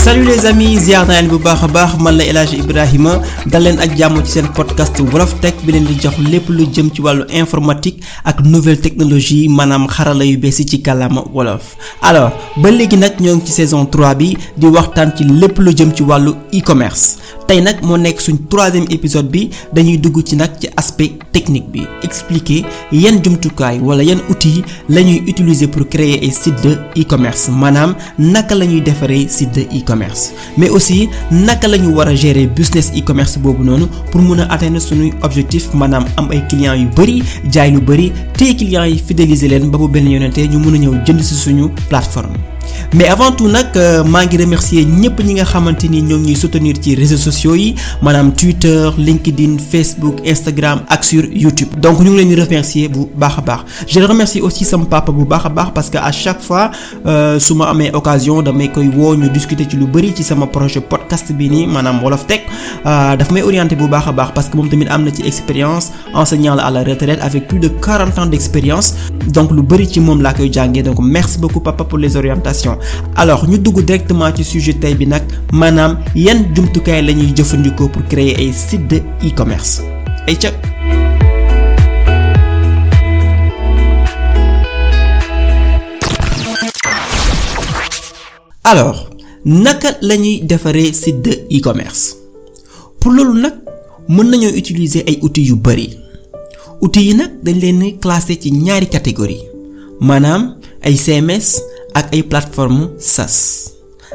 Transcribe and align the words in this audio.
salut 0.00 0.24
les 0.24 0.46
amis 0.48 0.78
ziar 0.86 1.04
naa 1.06 1.16
leen 1.20 1.28
bu 1.28 1.36
baax 1.44 1.62
a 1.64 1.68
baax 1.68 1.90
man 2.00 2.16
la 2.16 2.24
Ibrahima 2.56 3.20
dal 3.52 3.62
leen 3.64 3.78
ak 3.84 3.92
jàmm 3.98 4.22
ci 4.24 4.32
seen 4.32 4.46
podcast 4.56 4.96
Wolof 5.00 5.34
Tech 5.42 5.54
bi 5.66 5.72
leen 5.72 5.84
di 5.84 5.94
jox 6.00 6.16
lépp 6.18 6.48
lu 6.48 6.64
jëm 6.72 6.88
ci 6.94 7.02
wàllu 7.02 7.24
informatique 7.28 8.00
ak 8.24 8.40
nouvelle 8.40 8.80
technologie 8.80 9.48
maanaam 9.48 9.86
xarala 9.88 10.24
yu 10.24 10.38
bees 10.38 10.58
yi 10.60 10.64
ci 10.66 10.80
kàllaama 10.82 11.24
wolof. 11.34 11.76
alors 12.02 12.32
ba 12.56 12.70
léegi 12.70 12.96
nag 12.96 13.20
ñoo 13.20 13.36
ngi 13.36 13.46
ci 13.46 13.52
saison 13.52 13.84
3 13.84 14.14
bi 14.14 14.36
di 14.56 14.66
waxtaan 14.66 15.12
ci 15.16 15.24
lépp 15.24 15.58
lu 15.58 15.70
jëm 15.76 15.92
ci 15.94 16.02
wàllu 16.02 16.32
e-commerce 16.52 17.18
tey 17.50 17.58
nag 17.66 17.80
moo 17.82 17.96
nekk 17.98 18.20
suñ 18.22 18.36
troisième 18.48 18.86
épisode 18.94 19.26
bi 19.26 19.50
dañuy 19.74 19.98
dugg 19.98 20.22
ci 20.22 20.36
nag 20.36 20.50
ci 20.60 20.68
aspect 20.76 21.18
technique 21.32 21.66
bi. 21.72 21.82
Expliquer 22.06 22.62
yan 22.92 23.18
jumtukaay 23.24 23.80
wala 23.82 24.04
yan 24.06 24.20
outils 24.30 24.62
la 24.88 25.02
ñuy 25.02 25.18
utiliser 25.26 25.66
pour 25.66 25.88
créer 25.88 26.20
ay 26.22 26.30
site 26.30 26.62
de 26.62 26.78
e-commerce. 26.94 27.48
Maanaam 27.50 27.96
naka 28.18 28.54
la 28.54 28.66
ñuy 28.66 28.80
defaree 28.80 29.26
site 29.28 29.50
de 29.54 29.62
e-commerce. 29.76 30.30
Mais 30.56 30.70
aussi 30.70 31.08
naka 31.32 31.66
la 31.66 31.76
ñu 31.78 31.90
war 31.96 32.06
a 32.06 32.14
gérer 32.14 32.46
business 32.46 32.92
e-commerce 32.94 33.36
boobu 33.36 33.64
noonu 33.64 33.86
pour 34.12 34.22
mun 34.22 34.38
a 34.38 34.46
atteindre 34.54 34.78
suñuy 34.80 35.10
objectif 35.22 35.74
maanaam 35.74 36.04
am 36.16 36.30
ay 36.30 36.46
clients 36.48 36.76
yu 36.78 36.86
bari 36.94 37.20
jaay 37.50 37.72
lu 37.72 37.80
bari 37.80 38.12
téye 38.38 38.54
clients 38.54 38.86
yi 38.86 38.98
fidéliser 38.98 39.48
leen 39.48 39.70
ba 39.70 39.78
bu 39.78 39.88
benn 39.88 40.06
yonente 40.08 40.38
ñu 40.46 40.58
mun 40.58 40.74
a 40.74 40.78
ñëw 40.78 40.94
jënd 41.04 41.20
ci 41.20 41.34
suñu 41.34 41.68
plateforme 41.88 42.38
mais 42.94 43.06
avant 43.08 43.32
tout 43.32 43.48
nag 43.48 43.68
maa 44.06 44.24
ngi 44.26 44.36
remercier 44.36 44.84
ñëpp 44.84 45.20
ñi 45.24 45.34
nga 45.34 45.44
xamante 45.44 45.84
ni 45.88 46.02
ñoo 46.02 46.18
réseaux 46.96 47.16
sociaux 47.30 47.54
yi 47.54 47.74
maanaam 48.02 48.32
Twitter 48.32 48.90
LinkedIn 48.98 49.58
Facebook 49.58 50.16
Instagram 50.26 50.82
ak 50.88 51.04
sur 51.04 51.24
YouTube. 51.24 51.70
Donc 51.80 52.00
ñu 52.00 52.10
ngi 52.10 52.18
leen 52.18 52.28
di 52.28 52.36
remercier 52.40 52.88
bu 52.88 53.06
baax 53.16 53.38
a 53.38 53.42
baax. 53.42 53.60
Je 53.86 54.00
remercie 54.00 54.40
aussi 54.40 54.64
sama 54.64 54.84
papa 54.84 55.12
bu 55.12 55.24
baax 55.24 55.44
a 55.46 55.50
parce 55.74 55.90
que 55.90 55.98
à 55.98 56.12
chaque 56.12 56.40
fois 56.40 56.70
su 57.38 57.54
ma 57.54 57.64
amee 57.70 57.90
occasion 57.92 58.42
damay 58.42 58.68
koy 58.70 58.88
woo 58.96 59.14
ñu 59.16 59.28
discuter 59.30 59.66
ci 59.68 59.76
lu 59.76 59.86
bari 59.86 60.12
ci 60.16 60.22
sama 60.22 60.46
projet 60.46 60.80
podcast 60.80 61.32
bi 61.32 61.48
nii 61.48 61.66
maanaam 61.66 62.02
Wolof 62.02 62.26
Tech. 62.26 62.42
Daf 62.84 63.30
may 63.30 63.42
orienter 63.42 63.76
bu 63.76 63.88
baax 63.88 64.06
parce 64.34 64.48
que 64.48 64.56
moom 64.56 64.68
tamit 64.68 64.88
am 64.88 65.04
na 65.04 65.10
ci 65.12 65.22
expérience 65.26 65.90
enseignant 66.14 66.56
à 66.58 66.70
la 66.70 66.82
retraite 66.82 67.20
avec 67.22 67.46
plus 67.48 67.58
de 67.58 67.68
40 67.68 68.18
ans 68.18 68.26
d'expérience. 68.26 68.94
Donc 69.28 69.50
lu 69.52 69.62
bari 69.62 69.86
ci 69.86 70.00
moom 70.00 70.20
laa 70.22 70.34
donc 70.84 70.98
merci 71.00 71.38
beaucoup 71.38 71.60
papa 71.60 71.84
pour 71.84 71.98
les 71.98 72.16
orientations 72.16 72.59
alors 73.16 73.48
ñu 73.48 73.58
dugg 73.58 73.80
directement 73.84 74.34
ci 74.34 74.44
sujet 74.44 74.74
tey 74.74 74.94
bi 74.94 75.06
nag 75.06 75.22
maanaam 75.52 75.98
yan 76.14 76.44
jumtukaay 76.54 77.02
la 77.02 77.12
pour 77.76 78.02
créer 78.08 78.36
ay 78.38 78.52
site 78.52 78.86
de 78.88 78.96
e-commerce. 79.26 79.82
Alors 88.64 89.10
naka 89.44 89.96
la 90.02 90.16
ñuy 90.16 90.44
site 90.92 91.22
de 91.22 91.30
e-commerce? 91.50 92.16
Pour 93.00 93.12
loolu 93.12 93.40
nag 93.40 93.54
mën 94.08 94.24
nañoo 94.30 94.50
utiliser 94.56 95.04
ay 95.06 95.18
outils 95.22 95.46
yu 95.48 95.56
bari. 95.56 95.96
Outils 96.80 97.02
yi 97.04 97.14
nag 97.14 97.30
dañ 97.42 97.58
leen 97.60 97.98
classer 98.00 98.38
ci 98.40 98.50
ñaari 98.52 98.86
catégorie 98.88 99.40
maanaam 100.00 100.56
ay 100.82 100.94
CMS 100.96 101.60
ak 101.94 102.12
ay 102.14 102.22
plateforme 102.22 102.90
SaaS. 102.98 103.70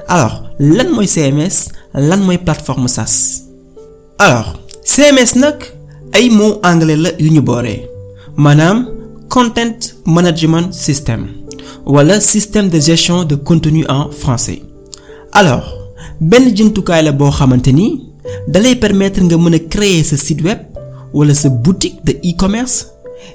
Alors 0.07 0.43
lan 0.59 0.89
mooy 0.93 1.07
CMS 1.07 1.69
lan 1.93 2.21
mooy 2.23 2.37
plateforme 2.37 2.87
SaaS? 2.87 3.43
Alors 4.19 4.59
CMS 4.83 5.35
nag 5.35 5.57
ay 6.13 6.29
mots 6.29 6.59
anglais 6.63 6.95
la 6.97 7.09
yu 7.19 7.29
ñu 7.31 7.41
booree. 7.41 7.87
Maanaam 8.37 8.87
content 9.29 9.95
management 10.05 10.73
system 10.73 11.27
wala 11.85 12.19
système 12.21 12.69
de 12.69 12.79
gestion 12.79 13.23
de 13.23 13.35
contenu 13.35 13.85
en 13.89 14.09
français. 14.11 14.61
Alors 15.31 15.65
benn 16.21 16.55
jumtukaay 16.55 17.03
la 17.03 17.11
boo 17.11 17.31
xamante 17.31 17.71
ni 17.73 18.01
dalay 18.47 18.75
permettre 18.75 19.21
nga 19.23 19.37
mën 19.37 19.55
a 19.55 19.59
créer 19.59 20.03
sa 20.03 20.17
site 20.17 20.41
web 20.43 20.59
wala 21.13 21.33
sa 21.33 21.49
boutique 21.49 22.03
de 22.05 22.13
e-commerce 22.23 22.87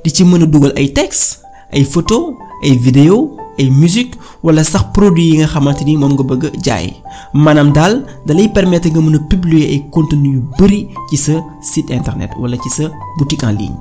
di 0.04 0.10
ci 0.10 0.25
mën 0.25 0.42
a 0.42 0.47
dugal 0.47 0.72
ay 0.76 0.92
texte 0.92 1.41
ay 1.72 1.84
photo 1.84 2.34
ay 2.65 2.76
ay 3.59 3.71
musique 3.71 4.15
wala 4.43 4.65
sax 4.65 4.84
produit 4.93 5.25
yi 5.31 5.37
nga 5.38 5.47
xamante 5.47 5.83
ni 5.84 5.97
moom 5.97 6.12
nga 6.15 6.22
bëgg 6.22 6.44
a 6.47 6.50
jaay. 6.62 6.87
Maanaam 7.34 7.72
daal 7.72 8.05
dalay 8.27 8.49
permettre 8.49 8.91
nga 8.91 9.00
mën 9.00 9.16
a 9.16 9.19
publier 9.31 9.69
ay 9.72 9.84
contenu 9.91 10.33
yu 10.34 10.43
bari 10.59 10.88
ci 11.11 11.16
sa 11.16 11.33
site 11.60 11.91
internet 11.91 12.31
wala 12.39 12.56
ci 12.62 12.71
sa 12.71 12.91
boutique 13.19 13.44
en 13.44 13.53
ligne. 13.53 13.77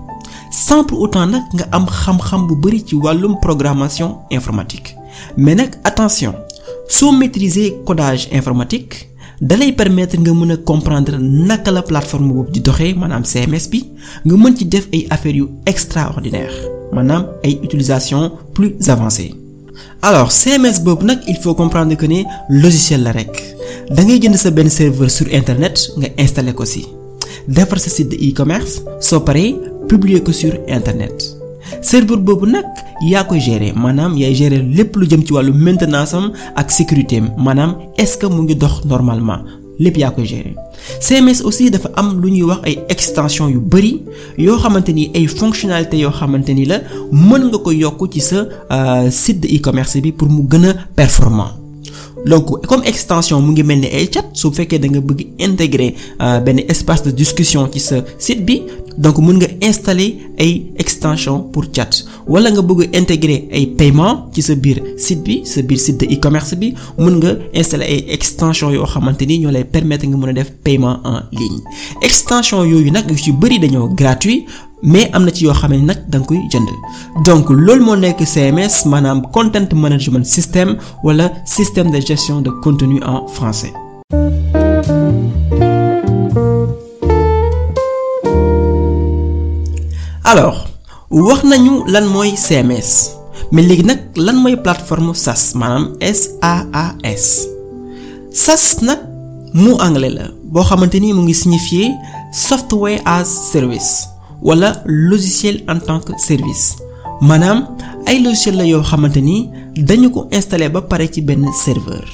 Sans 0.52 0.84
pour 0.84 1.00
autant 1.02 1.26
nag 1.28 1.44
nga 1.54 1.66
am 1.72 1.86
xam-xam 1.86 2.48
bu 2.48 2.56
bari 2.56 2.84
ci 2.86 2.96
wàllum 2.96 3.40
programmation 3.42 4.18
informatique. 4.32 4.96
Mais 5.38 5.56
nag 5.56 5.76
attention 5.84 6.34
soo 6.88 7.12
maîtriser 7.12 7.76
codage 7.86 8.28
informatique 8.32 9.10
dalay 9.42 9.72
permettre 9.72 10.18
nga 10.20 10.34
mën 10.34 10.52
a 10.52 10.58
comprendre 10.58 11.18
naka 11.20 11.72
la 11.72 11.82
plateforme 11.82 12.28
boobu 12.34 12.52
di 12.52 12.60
doxee 12.62 12.94
maanaam 12.94 13.24
CMS 13.24 13.70
bi 13.72 13.80
nga 14.26 14.36
mën 14.36 14.56
ci 14.58 14.66
def 14.66 14.88
ay 14.94 15.06
affaires 15.10 15.38
yu 15.38 15.48
extraordinaire 15.66 16.52
maanaam 16.94 17.24
ay 17.44 17.60
utilisation 17.64 18.32
plus 18.54 18.76
avancée 18.90 19.34
alors 20.02 20.32
CMS 20.32 20.80
boobu 20.84 21.06
il 21.28 21.38
faut 21.38 21.54
comprendre 21.56 21.96
que 21.96 22.06
ne 22.06 22.24
logiciel 22.50 23.04
la 23.04 23.12
rek. 23.12 23.56
Da 23.90 24.04
ngay 24.04 24.20
jënd 24.22 24.38
serveur 24.70 25.10
sur 25.10 25.28
internet 25.34 25.90
nga 25.98 26.08
installer 26.18 26.54
ko 26.54 26.66
ci 26.66 26.86
defar 27.48 27.80
sa 27.80 27.90
site 27.90 28.10
de 28.12 28.18
e-commerce 28.30 28.82
soo 29.00 29.20
paree 29.22 29.56
publier 29.88 30.22
ko 30.24 30.32
sur 30.32 30.54
internet. 30.68 31.14
Serveur 31.82 32.18
boobu 32.20 32.46
nag 32.46 32.66
yaa 33.02 33.24
koy 33.24 33.40
gérer. 33.40 33.74
Maanaam 33.76 34.18
yaay 34.18 34.34
gérer 34.36 34.62
lépp 34.62 34.96
lu 34.96 35.08
jëm 35.10 35.24
ci 35.26 35.34
wàllu 35.34 35.54
maintenance 35.54 36.14
am 36.14 36.32
ak 36.56 36.72
sécurité 36.72 37.18
am. 37.18 37.30
Maanaam 37.38 37.76
est-ce 37.98 38.18
que 38.18 38.28
mu 38.28 38.42
ngi 38.44 38.56
dox 38.56 38.86
normalement? 38.86 39.42
Lépp 39.80 39.98
yaa 39.98 40.12
koy 40.12 40.26
gérer. 40.26 40.56
CMS 41.00 41.42
aussi 41.44 41.70
dafa 41.72 41.90
am 41.96 42.20
lu 42.22 42.30
ñuy 42.32 42.44
wax 42.44 42.60
ay 42.66 42.80
extension 42.90 43.48
yu 43.50 43.60
bari 43.60 44.02
yoo 44.38 44.58
xamante 44.58 44.90
ni 44.94 45.10
ay 45.16 45.26
fonctionnalités 45.28 46.00
yoo 46.00 46.12
xamante 46.12 46.50
ni 46.54 46.66
la 46.66 46.80
mën 47.12 47.48
nga 47.50 47.58
ko 47.58 47.72
yokk 47.72 48.12
ci 48.14 48.20
sa 48.22 48.46
site 49.10 49.40
de 49.42 49.48
e-commerce 49.56 49.98
bi 50.02 50.12
pour 50.12 50.30
mu 50.30 50.44
gën 50.50 50.66
a 50.70 50.74
performant. 50.96 51.52
Donc 52.26 52.66
comme 52.68 52.84
extension 52.84 53.42
mu 53.42 53.52
ngi 53.54 53.64
mel 53.64 53.80
ni 53.80 53.88
ay 53.88 54.10
chat 54.12 54.26
su 54.34 54.52
fekkee 54.52 54.80
da 54.80 54.88
nga 54.92 55.00
bëgg 55.00 55.26
intégrer 55.40 55.94
benn 56.44 56.60
espace 56.68 57.04
de 57.04 57.12
discussion 57.12 57.70
ci 57.72 57.80
sa 57.80 58.04
site 58.18 58.44
bi 58.46 58.62
donc 58.98 59.18
mën 59.20 59.38
nga 59.40 59.48
installer 59.62 60.18
ay 60.38 60.72
extension 60.78 61.40
pour 61.54 61.64
chat. 61.74 62.04
Wala 62.28 62.52
nga 62.52 62.62
bëgg 62.62 62.90
intégrer 62.94 63.48
ay 63.54 63.69
paiement 63.80 64.28
ci 64.36 64.42
sa 64.44 64.56
biir 64.60 64.78
site 65.00 65.24
bi 65.24 65.36
sa 65.48 65.62
site 65.86 66.02
de 66.02 66.06
e-commerce 66.14 66.54
bi 66.60 66.74
installer 67.56 67.86
ay 67.88 68.04
extension 68.12 68.72
yoo 68.72 68.86
xamante 68.86 69.22
ni 69.26 69.40
permettre 69.72 70.06
nga 70.06 70.18
mën 70.18 70.38
a 70.38 70.44
paiement 70.66 71.00
en 71.06 71.22
ligne. 71.32 71.62
Extension 72.02 72.64
yooyu 72.66 72.92
nag 72.92 73.10
yu 73.10 73.18
ci 73.18 73.32
bari 73.32 73.58
dañoo 73.60 73.88
gratuit 73.96 74.46
mais 74.84 75.10
am 75.14 75.24
na 75.24 75.32
ci 75.32 75.46
yoo 75.46 75.54
xam 75.54 75.72
ne 75.72 75.78
nag 75.86 76.10
da 76.10 76.20
koy 76.20 76.40
jënd. 76.52 76.68
Donc 77.26 77.50
loolu 77.50 77.84
moo 77.86 77.96
nekk 77.96 78.20
CMS 78.26 78.86
maanaam 78.86 79.22
content 79.32 79.72
management 79.74 80.26
system 80.26 80.76
wala 81.04 81.32
système 81.46 81.90
de 81.90 82.02
gestion 82.02 82.42
de 82.42 82.50
contenu 82.62 83.00
en 83.04 83.28
français. 83.28 83.72
alors 90.26 90.68
wax 91.10 91.44
nañu 91.44 91.84
lan 91.88 92.06
mooy 92.06 92.34
CMS 92.36 93.19
mais 93.52 93.64
léegi 93.68 93.84
nag 93.84 94.00
lan 94.16 94.36
mooy 94.44 94.56
plateforme 94.58 95.14
SaaS? 95.16 95.54
Maanaam 95.56 95.96
SaaS 96.02 97.48
SaaS 98.44 98.82
nag 98.82 99.00
mu 99.54 99.72
anglais 99.80 100.14
la 100.14 100.26
boo 100.44 100.64
xamante 100.64 101.00
ni 101.00 101.14
mu 101.14 101.22
ngi 101.24 101.34
signifier 101.34 101.90
software 102.32 103.02
as 103.06 103.28
service. 103.52 104.20
wala 104.42 104.82
logiciel 104.86 105.64
en 105.68 105.80
tant 105.80 106.00
que 106.00 106.14
service. 106.18 106.76
Maanaam 107.22 107.76
ay 108.08 108.20
logiciel 108.24 108.56
la 108.58 108.64
yoo 108.66 108.82
xamante 108.84 109.18
ni 109.22 109.50
dañu 109.76 110.10
ko 110.12 110.28
installer 110.32 110.70
ba 110.72 110.82
pare 110.82 111.08
ci 111.12 111.22
benn 111.22 111.46
serveur. 111.54 112.08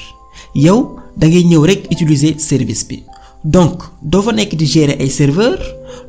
Yow 0.56 0.96
da 1.18 1.28
ngay 1.28 1.44
ñëw 1.46 1.66
rek 1.66 1.88
utiliser 1.92 2.40
service 2.40 2.86
bi. 2.88 3.04
Donc 3.44 3.84
doo 4.02 4.22
fa 4.22 4.32
nekk 4.32 4.56
di 4.56 4.66
gérer 4.66 4.98
ay 5.00 5.10
serveur 5.10 5.60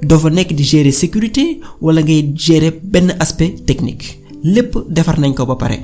doo 0.02 0.18
fa 0.18 0.30
nekk 0.30 0.52
di 0.54 0.64
gérer 0.64 0.92
sécurité 0.92 1.60
wala 1.80 2.00
ngay 2.02 2.32
gérer 2.34 2.72
benn 2.82 3.14
aspect 3.20 3.66
technique 3.66 4.18
lépp 4.42 4.76
defar 4.88 5.18
nañ 5.20 5.34
ko 5.34 5.46
ba 5.46 5.56
pare. 5.56 5.78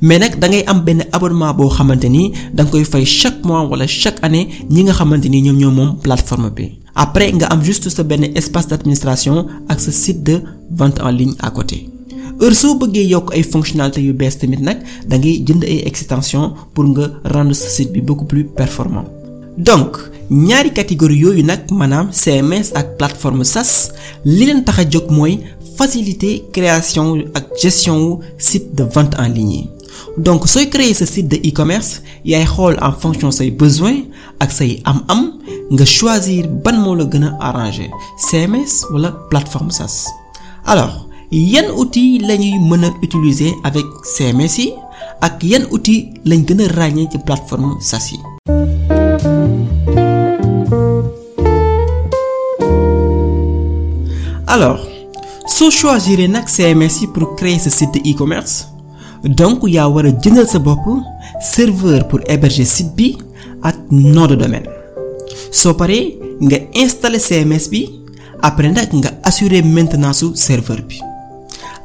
Mais 0.00 0.18
nag 0.18 0.38
da 0.38 0.48
ngay 0.48 0.64
am 0.66 0.80
benn 0.84 1.04
abonnement 1.12 1.54
boo 1.54 1.68
xamante 1.68 2.08
ni 2.08 2.32
da 2.52 2.64
koy 2.64 2.84
fay 2.84 3.04
chaque 3.04 3.44
mois 3.44 3.64
wala 3.66 3.86
chaque 3.86 4.18
année 4.22 4.48
ñi 4.70 4.82
nga 4.84 4.92
xamante 4.92 5.28
ni 5.28 5.40
ñoom 5.42 5.56
ñoo 5.56 5.70
moom 5.70 5.96
plateforme 6.02 6.50
bi. 6.50 6.78
Après 6.94 7.32
nga 7.32 7.46
am 7.46 7.62
juste 7.62 7.88
sa 7.90 8.02
benn 8.02 8.24
espace 8.34 8.68
d'administration 8.68 9.46
ak 9.68 9.80
sa 9.80 9.92
site 9.92 10.22
de 10.22 10.42
vente 10.70 11.00
en 11.00 11.10
ligne 11.10 11.34
à 11.40 11.50
côté. 11.50 11.88
Heure 12.40 12.54
soo 12.54 12.74
bëggee 12.78 13.06
yokk 13.06 13.32
ay 13.34 13.42
fonctionnalités 13.42 14.02
yu 14.02 14.12
bees 14.12 14.38
tamit 14.38 14.60
nag 14.60 14.78
da 15.06 15.16
ngay 15.18 15.42
jënd 15.46 15.64
ay 15.64 15.82
extension 15.86 16.54
pour 16.74 16.84
nga 16.84 17.10
rendre 17.24 17.54
sa 17.54 17.68
site 17.68 17.92
bi 17.92 18.00
beaucoup 18.00 18.26
plus 18.26 18.44
performant. 18.44 19.04
Donc 19.56 19.98
ñaari 20.30 20.70
catégorie 20.72 21.18
yooyu 21.18 21.42
nag 21.42 21.70
maanaam 21.70 22.10
CMS 22.12 22.70
ak 22.74 22.96
plateforme 22.98 23.44
SaaS 23.44 23.90
li 24.24 24.44
leen 24.46 24.62
tax 24.64 24.78
a 24.78 24.84
jóg 24.90 25.10
mooy 25.10 25.38
faciliter 25.78 26.42
création 26.52 27.06
ak 27.38 27.44
gestion 27.62 27.96
wu 28.06 28.12
site 28.38 28.74
de 28.74 28.84
vente 28.94 29.14
en 29.18 29.28
ligne 29.36 29.52
yi 29.58 29.70
donc 30.18 30.46
sooy 30.48 30.66
créer 30.70 30.94
sa 30.94 31.06
site 31.06 31.28
de 31.28 31.36
e-commerce 31.48 32.02
yaay 32.24 32.44
xool 32.54 32.74
en 32.82 32.92
fonction 32.92 33.30
say 33.30 33.50
besoins 33.50 34.02
ak 34.40 34.50
say 34.52 34.80
am-am 34.84 35.22
nga 35.70 35.84
choisir 35.86 36.48
ban 36.64 36.76
moo 36.82 36.94
la 36.98 37.04
gën 37.04 37.24
a 37.28 37.36
arranger 37.48 37.90
CMS 38.28 38.72
wala 38.92 39.10
plateforme 39.30 39.70
SaaS 39.70 40.06
alors 40.66 41.06
yan 41.30 41.70
outils 41.76 42.18
la 42.28 42.36
ñuy 42.36 42.58
mën 42.68 42.84
a 42.84 42.90
utiliser 43.02 43.52
avec 43.64 43.86
CMS 44.16 44.58
yi 44.58 44.72
ak 45.20 45.42
yan 45.44 45.64
outils 45.70 46.08
lañ 46.24 46.42
gën 46.46 46.60
a 46.64 46.68
ràññee 46.78 47.08
ci 47.12 47.18
plateforme 47.26 47.76
SaaS 47.80 48.12
yi? 48.12 48.18
alors 54.46 54.80
soo 55.48 55.70
choisir 55.70 56.28
nag 56.28 56.44
CMS 56.46 57.00
yi 57.02 57.06
pour 57.08 57.34
créer 57.36 57.58
sa 57.58 57.70
site 57.70 57.96
e-commerce 58.04 58.68
donc 59.24 59.64
yaa 59.66 59.88
war 59.88 60.04
a 60.06 60.10
jëndal 60.22 60.46
sa 60.46 60.58
bopp 60.58 60.84
serveur 61.40 62.06
pour 62.08 62.20
héberger 62.28 62.64
site 62.66 62.94
bi 62.96 63.16
ak 63.62 63.76
nom 63.90 64.26
de 64.28 64.36
domaine. 64.36 64.68
Soo 65.50 65.74
paree 65.74 66.18
nga 66.40 66.58
installer 66.74 67.18
CMS 67.20 67.68
bi 67.70 67.88
après 68.42 68.70
nag 68.70 68.92
nga 68.92 69.10
assurer 69.24 69.62
maintenance 69.62 70.24
serveur 70.34 70.80
bi. 70.88 71.00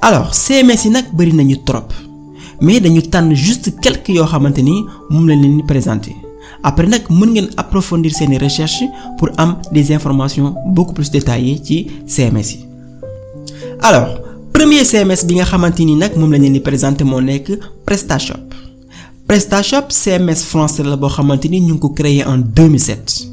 Alors 0.02 0.34
CMS 0.36 0.86
yi 0.86 0.92
nag 0.92 1.06
bari 1.14 1.32
nañu 1.34 1.58
trop 1.66 1.88
mais 2.62 2.80
dañu 2.82 3.02
tànn 3.02 3.34
juste 3.34 3.80
quelques 3.82 4.10
yoo 4.14 4.26
xamante 4.26 4.62
ni 4.62 4.84
moom 5.10 5.28
lañ 5.28 5.42
leen 5.42 5.66
présenter. 5.66 6.16
Après 6.64 6.88
nag 6.88 7.04
mën 7.10 7.30
ngeen 7.34 7.50
approfondir 7.58 8.12
seeni 8.14 8.38
recherche 8.38 8.84
pour 9.18 9.30
am 9.38 9.58
des 9.72 9.92
informations 9.94 10.54
beaucoup 10.68 10.94
plus 10.94 11.10
détaillées 11.10 11.62
ci 11.64 11.88
CMS 12.08 12.73
alors 13.82 14.20
premier 14.54 14.84
CMS 14.86 15.26
bi 15.26 15.36
nga 15.36 15.46
xamante 15.46 15.80
ni 15.86 15.96
nag 15.96 16.16
moom 16.18 16.32
la 16.32 16.38
ñu 16.40 16.62
PrestaShop. 17.86 18.54
PrestaShop 19.28 19.92
CMS 19.92 20.44
français 20.44 20.84
la 20.84 20.96
boo 20.96 21.10
xamante 21.10 21.46
ñu 21.50 21.78
ko 21.80 21.90
créé 21.90 22.24
en 22.26 22.38
2007 22.38 23.28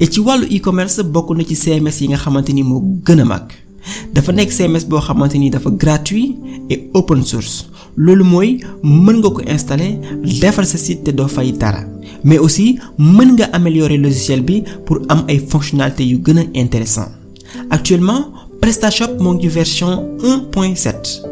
et 0.00 0.12
ci 0.12 0.20
wàllu 0.20 0.46
e-commerce 0.50 1.00
bokk 1.02 1.30
na 1.36 1.44
ci 1.44 1.54
CMS 1.56 2.00
yi 2.00 2.08
nga 2.08 2.16
xamante 2.16 2.50
ni 2.52 2.62
moo 2.62 2.80
mag. 3.24 3.46
Dafa 4.12 4.32
CMS 4.32 4.84
boo 4.86 5.00
xamante 5.00 5.36
dafa 5.50 5.70
gratuit 5.70 6.36
et 6.70 6.90
open 6.94 7.22
source. 7.22 7.66
Loolu 7.96 8.24
mooy 8.24 8.60
mën 8.82 9.16
nga 9.18 9.30
ko 9.30 9.40
installer 9.46 9.98
defar 10.40 10.64
sa 10.66 10.78
site 10.78 11.04
te 11.04 11.10
doo 11.12 11.26
fay 11.28 11.52
dara. 11.52 11.80
Mais 12.24 12.38
aussi 12.38 12.78
mën 12.98 13.32
nga 13.34 13.46
améliorer 13.52 13.98
logiciel 13.98 14.42
bi 14.42 14.62
pour 14.86 14.98
am 15.08 15.24
ay 15.28 15.38
fonctionnalités 15.38 16.04
yu 16.06 16.18
gën 16.24 16.38
a 16.38 16.42
intéressant. 16.54 17.08
Actuellement 17.70 18.30
PrestaShop 18.68 19.12
moo 19.20 19.32
ngi 19.34 19.48
version 19.48 19.92
1.7 20.20 21.22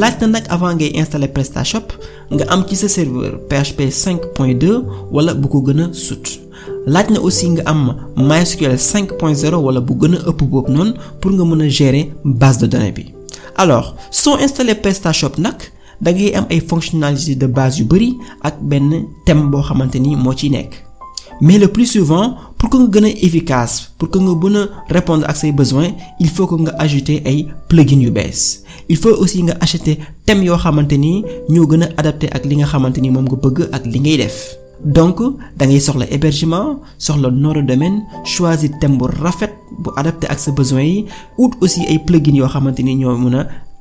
laaj 0.00 0.14
na 0.20 0.26
nag 0.26 0.44
avant 0.54 0.74
ngay 0.74 0.90
installer 1.00 1.30
PrestaShop 1.34 1.86
nga 2.34 2.44
am 2.50 2.64
ci 2.66 2.74
sa 2.76 2.88
serveur 2.90 3.38
PHP 3.48 3.80
5.2 3.94 4.82
wala 5.14 5.34
bu 5.38 5.46
ko 5.52 5.60
gën 5.66 5.80
a 5.84 5.86
sut. 5.94 6.26
Laaj 6.90 7.14
aussi 7.22 7.46
nga 7.54 7.62
MySQL 8.30 8.74
5.0 8.74 9.54
wala 9.66 9.80
bu 9.80 9.94
gën 10.02 10.18
ëpp 10.30 10.40
boobu 10.50 10.72
noonu 10.74 10.92
pour 11.20 11.30
nga 11.30 11.44
mën 11.44 11.62
a 11.62 11.68
gérer 11.68 12.10
base 12.24 12.58
de 12.58 12.66
données 12.66 13.14
alors 13.56 13.94
soo 14.10 14.34
installer 14.42 14.74
PrestaShop 14.82 15.38
nag 15.38 15.58
da 16.00 16.10
ngay 16.12 16.34
am 16.34 16.46
ay 16.50 16.58
fonctionnalités 16.60 17.36
de 17.38 17.46
base 17.46 17.78
yu 17.78 17.84
bari 17.84 18.16
ak 18.42 18.58
benn 18.62 19.06
thème 19.26 19.46
boo 19.50 19.62
xamante 19.62 19.94
ni 20.00 20.16
mais 21.40 21.58
le 21.58 21.68
plus 21.68 21.86
souvent 21.86 22.34
pour 22.60 22.68
que 22.68 22.76
nga 22.76 22.88
gën 22.92 23.04
a 23.08 23.08
efficace 23.24 23.88
pour 23.96 24.10
que 24.12 24.18
nga 24.20 24.34
mën 24.36 24.56
a 24.60 24.62
répondre 24.92 25.24
ak 25.26 25.36
say 25.36 25.50
besoins 25.50 25.96
il 26.20 26.28
faut 26.28 26.46
que 26.46 26.54
nga 26.60 26.72
ajouter 26.78 27.22
ay 27.24 27.48
plugins 27.68 28.04
yu 28.04 28.10
bees 28.12 28.62
il 28.92 28.98
faut 29.00 29.16
aussi 29.16 29.42
nga 29.42 29.56
acheter 29.64 29.96
thèmes 30.26 30.44
yoo 30.44 30.58
xamante 30.60 30.92
ni 31.00 31.24
ñoo 31.48 31.66
gën 31.66 31.82
a 31.84 31.88
adapté 31.96 32.28
ak 32.28 32.44
li 32.44 32.56
nga 32.60 32.66
xamante 32.68 33.00
ni 33.00 33.08
moom 33.10 33.24
nga 33.24 33.36
bëgg 33.40 33.58
ak 33.72 33.82
li 33.88 33.98
ngay 34.00 34.16
def 34.20 34.36
donc 34.84 35.18
da 35.56 35.64
ngay 35.66 35.80
soxla 35.80 36.04
hébergement 36.12 36.80
soxla 36.98 37.30
nom 37.30 37.52
de 37.56 37.62
domaine 37.62 38.04
choisir 38.24 38.70
thème 38.80 38.98
bu 38.98 39.06
rafet 39.24 39.52
bu 39.82 39.88
adapté 39.96 40.26
ak 40.28 40.38
sa 40.38 40.52
besoins 40.52 40.84
yi 40.84 41.06
ut 41.40 41.52
aussi 41.62 41.80
ay 41.88 41.98
plugins 42.04 42.36
yoo 42.36 42.48
xamante 42.48 42.80
ni 42.84 43.00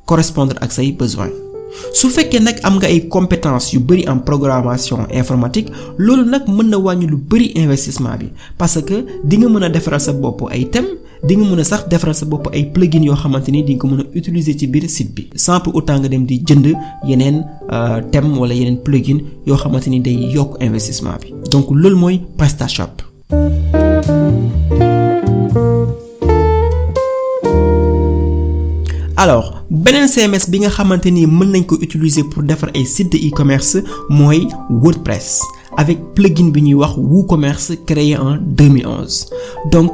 correspondre 0.10 0.58
ak 0.58 0.72
say 0.74 0.90
besoins. 0.92 1.49
Su 1.94 2.10
fekkee 2.10 2.40
nag 2.40 2.58
am 2.64 2.76
nga 2.78 2.88
ay 2.88 3.08
compétences 3.08 3.74
yu 3.74 3.80
bari 3.80 4.06
en 4.08 4.20
programmation 4.20 5.06
informatique 5.12 5.70
loolu 5.98 6.24
nag 6.30 6.48
mën 6.48 6.70
na 6.70 6.78
wàññi 6.78 7.08
lu 7.08 7.18
bari 7.18 7.52
investissement 7.56 8.18
bi. 8.18 8.28
Parce 8.58 8.82
que 8.82 9.06
di 9.24 9.38
nga 9.38 9.48
mën 9.50 9.64
a 9.64 9.70
defaral 9.70 10.00
sa 10.02 10.14
bopp 10.14 10.48
ay 10.52 10.66
thèmes 10.70 10.98
di 11.24 11.36
nga 11.36 11.46
mën 11.46 11.60
a 11.60 11.64
sax 11.64 11.88
defaral 11.90 12.16
sa 12.16 12.26
bopp 12.26 12.48
ay 12.54 12.66
plugins 12.74 13.06
yoo 13.06 13.16
xamante 13.16 13.50
ni 13.52 13.64
di 13.64 13.74
nga 13.76 13.82
ko 13.82 13.88
mën 13.88 14.00
a 14.02 14.04
utiliser 14.18 14.56
ci 14.58 14.68
biir 14.68 14.90
site 14.90 15.14
bi. 15.14 15.30
Sans 15.36 15.60
pour 15.60 15.76
autant 15.76 16.00
nga 16.00 16.08
dem 16.08 16.26
di 16.26 16.42
jënd 16.46 16.74
yeneen 17.06 17.46
thèmes 18.12 18.38
wala 18.38 18.54
yeneen 18.54 18.78
plugins 18.82 19.22
yoo 19.46 19.58
xamante 19.58 19.88
ni 19.90 20.00
day 20.00 20.16
yokk 20.34 20.58
investissement 20.62 21.18
bi. 21.22 21.34
Donc 21.52 21.68
loolu 21.72 21.96
mooy 21.98 22.22
PrestaShop. 22.38 23.04
Alors 29.20 29.66
beneen 29.70 30.08
CMS 30.08 30.46
bi 30.50 30.60
nga 30.64 30.70
xamante 30.70 31.10
ni 31.12 31.26
mën 31.28 31.66
utiliser 31.82 32.24
pour 32.24 32.42
defar 32.44 32.70
ay 32.74 32.86
site 32.86 33.12
de 33.12 33.18
e-commerce 33.28 33.78
mooy 34.10 34.48
WordPress 34.70 35.42
avec 35.78 36.00
plugin 36.16 36.50
bi 36.52 36.74
WooCommerce 36.74 37.74
créé 37.86 38.16
en 38.18 38.38
2011 38.38 39.26
donc 39.72 39.92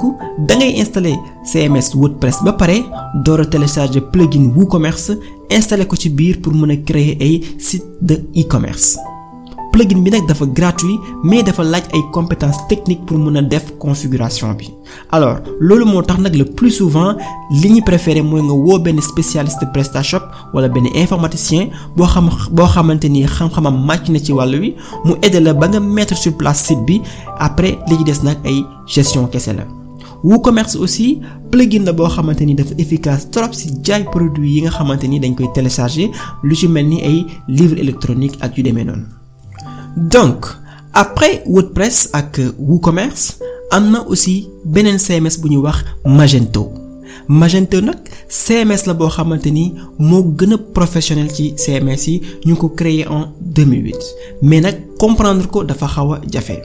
da 0.47 0.55
ngay 0.55 0.79
installer 0.79 1.17
CMS 1.51 1.95
WordPress 1.95 2.43
ba 2.45 2.53
pare 2.53 2.77
door 3.25 3.39
a 3.39 3.45
télécharger 3.45 4.01
plugin 4.13 4.45
WooCommerce 4.55 5.11
installer 5.49 5.87
ko 5.87 5.95
pour 6.43 6.53
créer 6.85 7.17
ay 7.19 7.41
site 7.57 7.85
de 8.01 8.15
e-commerce 8.37 8.97
plugin 9.75 10.03
bi 10.03 10.09
nag 10.11 10.23
dafa 10.27 10.45
gratuit 10.57 10.99
mais 11.27 11.43
dafa 11.43 11.63
laaj 11.63 11.83
ay 11.93 12.01
compétences 12.15 12.61
techniques 12.69 13.05
pour 13.05 13.17
mën 13.19 13.35
a 13.35 13.41
def 13.41 13.65
configuration 13.77 14.53
bi 14.59 14.69
alors 15.11 15.39
loolu 15.59 15.83
moo 15.85 16.01
tax 16.01 16.19
nag 16.19 16.33
le 16.41 16.45
plus 16.45 16.71
souvent 16.71 17.17
li 17.61 17.69
ñu 17.73 17.81
préféré 17.83 18.21
mooy 18.21 18.41
nga 18.41 18.53
woo 18.53 18.79
benn 18.79 19.01
spécialiste 19.01 19.65
PrestaShop 19.73 20.23
wala 20.53 20.69
benn 20.69 20.87
informaticien 20.95 21.67
boo 21.97 22.07
xam 22.07 22.29
boo 22.51 22.67
xamante 22.73 23.07
ni 23.09 23.25
xam-xamam 23.27 23.75
màcc 23.87 24.07
na 24.13 24.19
ci 24.19 24.31
wàll 24.31 24.55
wi 24.61 24.75
mu 25.05 25.13
aider 25.21 25.41
la 25.41 25.53
ba 25.53 25.67
nga 25.67 25.79
mettre 25.81 26.15
sur 26.15 26.33
place 26.37 26.63
site 26.67 26.85
bi 26.87 27.01
après 27.47 27.77
li 27.89 27.97
ci 27.97 28.03
des 28.05 28.19
nag 28.23 28.37
ay 28.45 28.63
gestion 28.87 29.27
kese 29.27 29.51
la. 29.57 29.65
WooCommerce 30.23 30.75
aussi 30.77 31.19
plugin 31.51 31.83
la 31.83 31.91
boo 31.91 32.07
xamante 32.07 32.45
ni 32.45 32.55
dafa 32.55 32.73
efficace 32.77 33.29
trop 33.29 33.51
ci 33.51 33.67
jaay 33.83 34.05
produit 34.05 34.49
yi 34.55 34.61
nga 34.61 34.69
xamante 34.71 35.03
ni 35.07 35.19
dañ 35.19 35.35
koy 35.35 35.49
télécharger 35.53 36.11
lu 36.43 36.55
ci 36.55 36.67
mel 36.69 36.87
ni 36.87 37.01
ay 37.01 37.25
livre 37.49 37.77
électronique 37.77 38.37
ak 38.39 38.57
yu 38.57 38.63
demee 38.63 38.85
noonu. 38.85 39.24
Donc 39.95 40.45
après 40.93 41.43
WordPress 41.45 42.09
ak 42.13 42.39
WooCommerce 42.59 43.39
am 43.71 43.91
na 43.91 43.99
aussi 44.07 44.47
beneen 44.65 44.97
CMS 44.99 45.37
bu 45.39 45.49
ñuy 45.49 45.63
Magento. 46.05 46.71
Magento 47.27 47.81
CMS 48.29 48.85
la 48.85 48.93
boo 48.93 49.09
xamante 49.09 49.47
a 49.49 50.57
professionnel 50.73 51.31
ci 51.31 51.53
CMS 51.55 52.07
yi 52.07 52.21
ñu 52.45 52.55
créé 52.75 53.07
en 53.07 53.33
2008 53.41 53.95
mais 54.43 54.61
comprendre 54.99 55.47
ko 55.47 55.63
dafa 55.63 55.87
xaw 55.87 56.13
a 56.13 56.21
jafe 56.31 56.61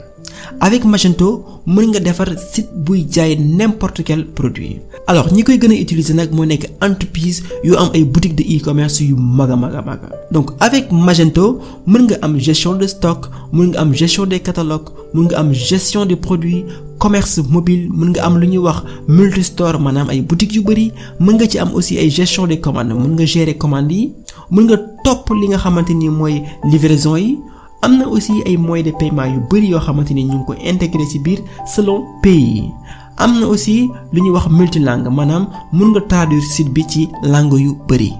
avec 0.59 0.83
Magento 0.85 1.43
mën 1.65 1.87
nga 1.91 1.99
defar 1.99 2.27
site 2.37 2.69
buy 2.75 3.05
jaay 3.09 3.35
n'importe 3.37 4.03
quel 4.03 4.25
produit. 4.25 4.77
Alors 5.07 5.31
ñi 5.33 5.43
koy 5.43 5.57
gën 5.59 5.71
a 5.71 5.75
utiliser 5.81 6.13
nag 6.15 6.31
moo 6.31 6.45
nekk 6.45 6.69
entreprise 6.81 7.43
yu 7.63 7.75
am 7.75 7.89
ay 7.93 8.03
boutique 8.03 8.35
de 8.35 8.43
e-commerce 8.55 9.01
yu 9.01 9.15
mag 9.15 9.51
a 9.51 9.55
mag 9.55 9.73
a 9.75 9.81
mag. 9.81 9.99
Donc 10.31 10.51
avec 10.59 10.91
Magento 10.91 11.59
mën 11.87 12.03
nga 12.07 12.15
am 12.21 12.39
gestion 12.39 12.75
de 12.75 12.87
stock 12.87 13.29
mën 13.53 13.67
nga 13.71 13.79
am 13.81 13.93
gestion 13.93 14.25
des 14.25 14.39
catalogues 14.39 14.89
mën 15.13 15.23
nga 15.27 15.37
am 15.39 15.53
gestion 15.53 16.05
des 16.05 16.15
produits 16.15 16.63
commerce 16.99 17.39
mobile 17.49 17.89
mën 17.91 18.09
nga 18.13 18.25
am 18.25 18.37
lu 18.39 18.47
ñuy 18.47 18.57
wax 18.67 18.83
multistore 19.07 19.79
maanaam 19.79 20.09
ay 20.09 20.21
boutiques 20.21 20.55
yu 20.55 20.61
bari. 20.63 20.91
Mën 21.19 21.33
nga 21.35 21.47
ci 21.47 21.57
am 21.59 21.71
aussi 21.73 21.97
ay 21.97 22.09
gestion 22.09 22.47
des 22.47 22.59
commandes 22.59 22.93
mën 22.93 23.13
nga 23.15 23.25
gérer 23.25 23.57
commandes 23.57 23.91
yi. 23.91 24.13
Mën 24.51 24.63
nga 24.67 24.77
topp 25.03 25.29
li 25.39 25.47
nga 25.49 25.57
xamante 25.57 25.91
ni 25.93 26.09
mooy 26.09 26.41
livraison 26.71 27.15
yi 27.17 27.37
am 27.81 27.97
na 27.97 28.05
aussi 28.07 28.33
ay 28.45 28.57
moyens 28.57 28.85
de 28.87 28.91
paiement 28.97 29.25
yu 29.33 29.39
bari 29.49 29.67
yoo 29.69 29.79
xamante 29.79 30.11
ni 30.13 30.23
ñu 30.25 30.35
ngi 30.35 30.45
ko 30.47 30.53
intégré 30.69 31.05
ci 31.11 31.19
biir 31.19 31.39
selon 31.65 32.03
pays. 32.21 32.55
Yi 32.55 32.71
am 33.17 33.39
na 33.39 33.45
aussi 33.47 33.89
lu 34.13 34.21
ñuy 34.21 34.31
wax 34.31 34.47
multilangue 34.49 35.09
maanaam 35.09 35.47
mën 35.73 35.87
nga 35.91 36.01
traduire 36.01 36.43
site 36.43 36.69
bi 36.73 36.83
ci 36.87 37.09
langue 37.23 37.59
yu 37.59 37.75
bari. 37.87 38.13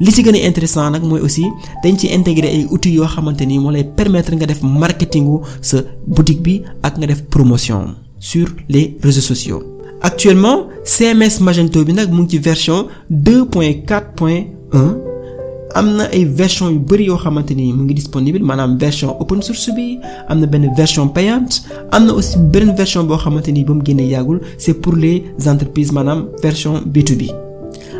Li 0.00 0.10
ci 0.12 0.22
gën 0.22 0.34
a 0.34 0.46
intéressant 0.46 0.90
nag 0.90 1.02
mooy 1.02 1.20
aussi 1.20 1.44
dañ 1.82 1.96
ci 1.98 2.08
intégré 2.12 2.48
ay 2.48 2.66
outils 2.70 2.92
yoo 2.94 3.06
xamante 3.06 3.42
ni 3.46 3.58
moo 3.58 3.70
lay 3.70 3.84
permettre 3.84 4.34
nga 4.34 4.46
def 4.46 4.62
marketingu 4.62 5.40
sa 5.60 5.78
boutique 6.06 6.42
bi 6.42 6.62
ak 6.82 6.96
nga 6.98 7.06
def 7.06 7.22
promotion 7.28 7.94
sur 8.18 8.48
les 8.68 8.96
réseaux 9.02 9.20
sociaux. 9.32 9.62
actuellement 10.02 10.66
CMS 10.84 11.40
Magento 11.40 11.84
bi 11.84 11.92
nag 11.92 12.10
mu 12.12 12.22
ngi 12.22 12.30
ci 12.30 12.38
version 12.38 12.86
2.4.1 13.10 15.07
am 15.74 15.96
na 15.96 16.04
ay 16.12 16.24
version 16.24 16.70
yu 16.72 16.78
bari 16.78 17.04
yoo 17.06 17.16
xamante 17.18 17.52
ni 17.54 17.72
mu 17.72 17.82
ngi 17.84 17.94
disponible 17.94 18.40
maanaam 18.42 18.78
version 18.78 19.10
open 19.20 19.42
source 19.42 19.70
bi 19.76 19.98
am 20.28 20.40
na 20.40 20.46
benn 20.46 20.72
version 20.76 21.08
payante 21.08 21.62
am 21.90 22.06
na 22.06 22.12
aussi 22.12 22.38
beneen 22.38 22.74
version 22.76 23.04
boo 23.06 23.16
xamante 23.16 23.48
ni 23.52 23.64
ba 23.64 23.74
mu 23.74 23.82
génnee 23.84 24.08
yàggul 24.08 24.40
c'est 24.58 24.74
pour 24.74 24.94
les 24.96 25.24
entreprises 25.46 25.92
maanaam 25.92 26.26
version 26.42 26.80
B2B 26.86 27.30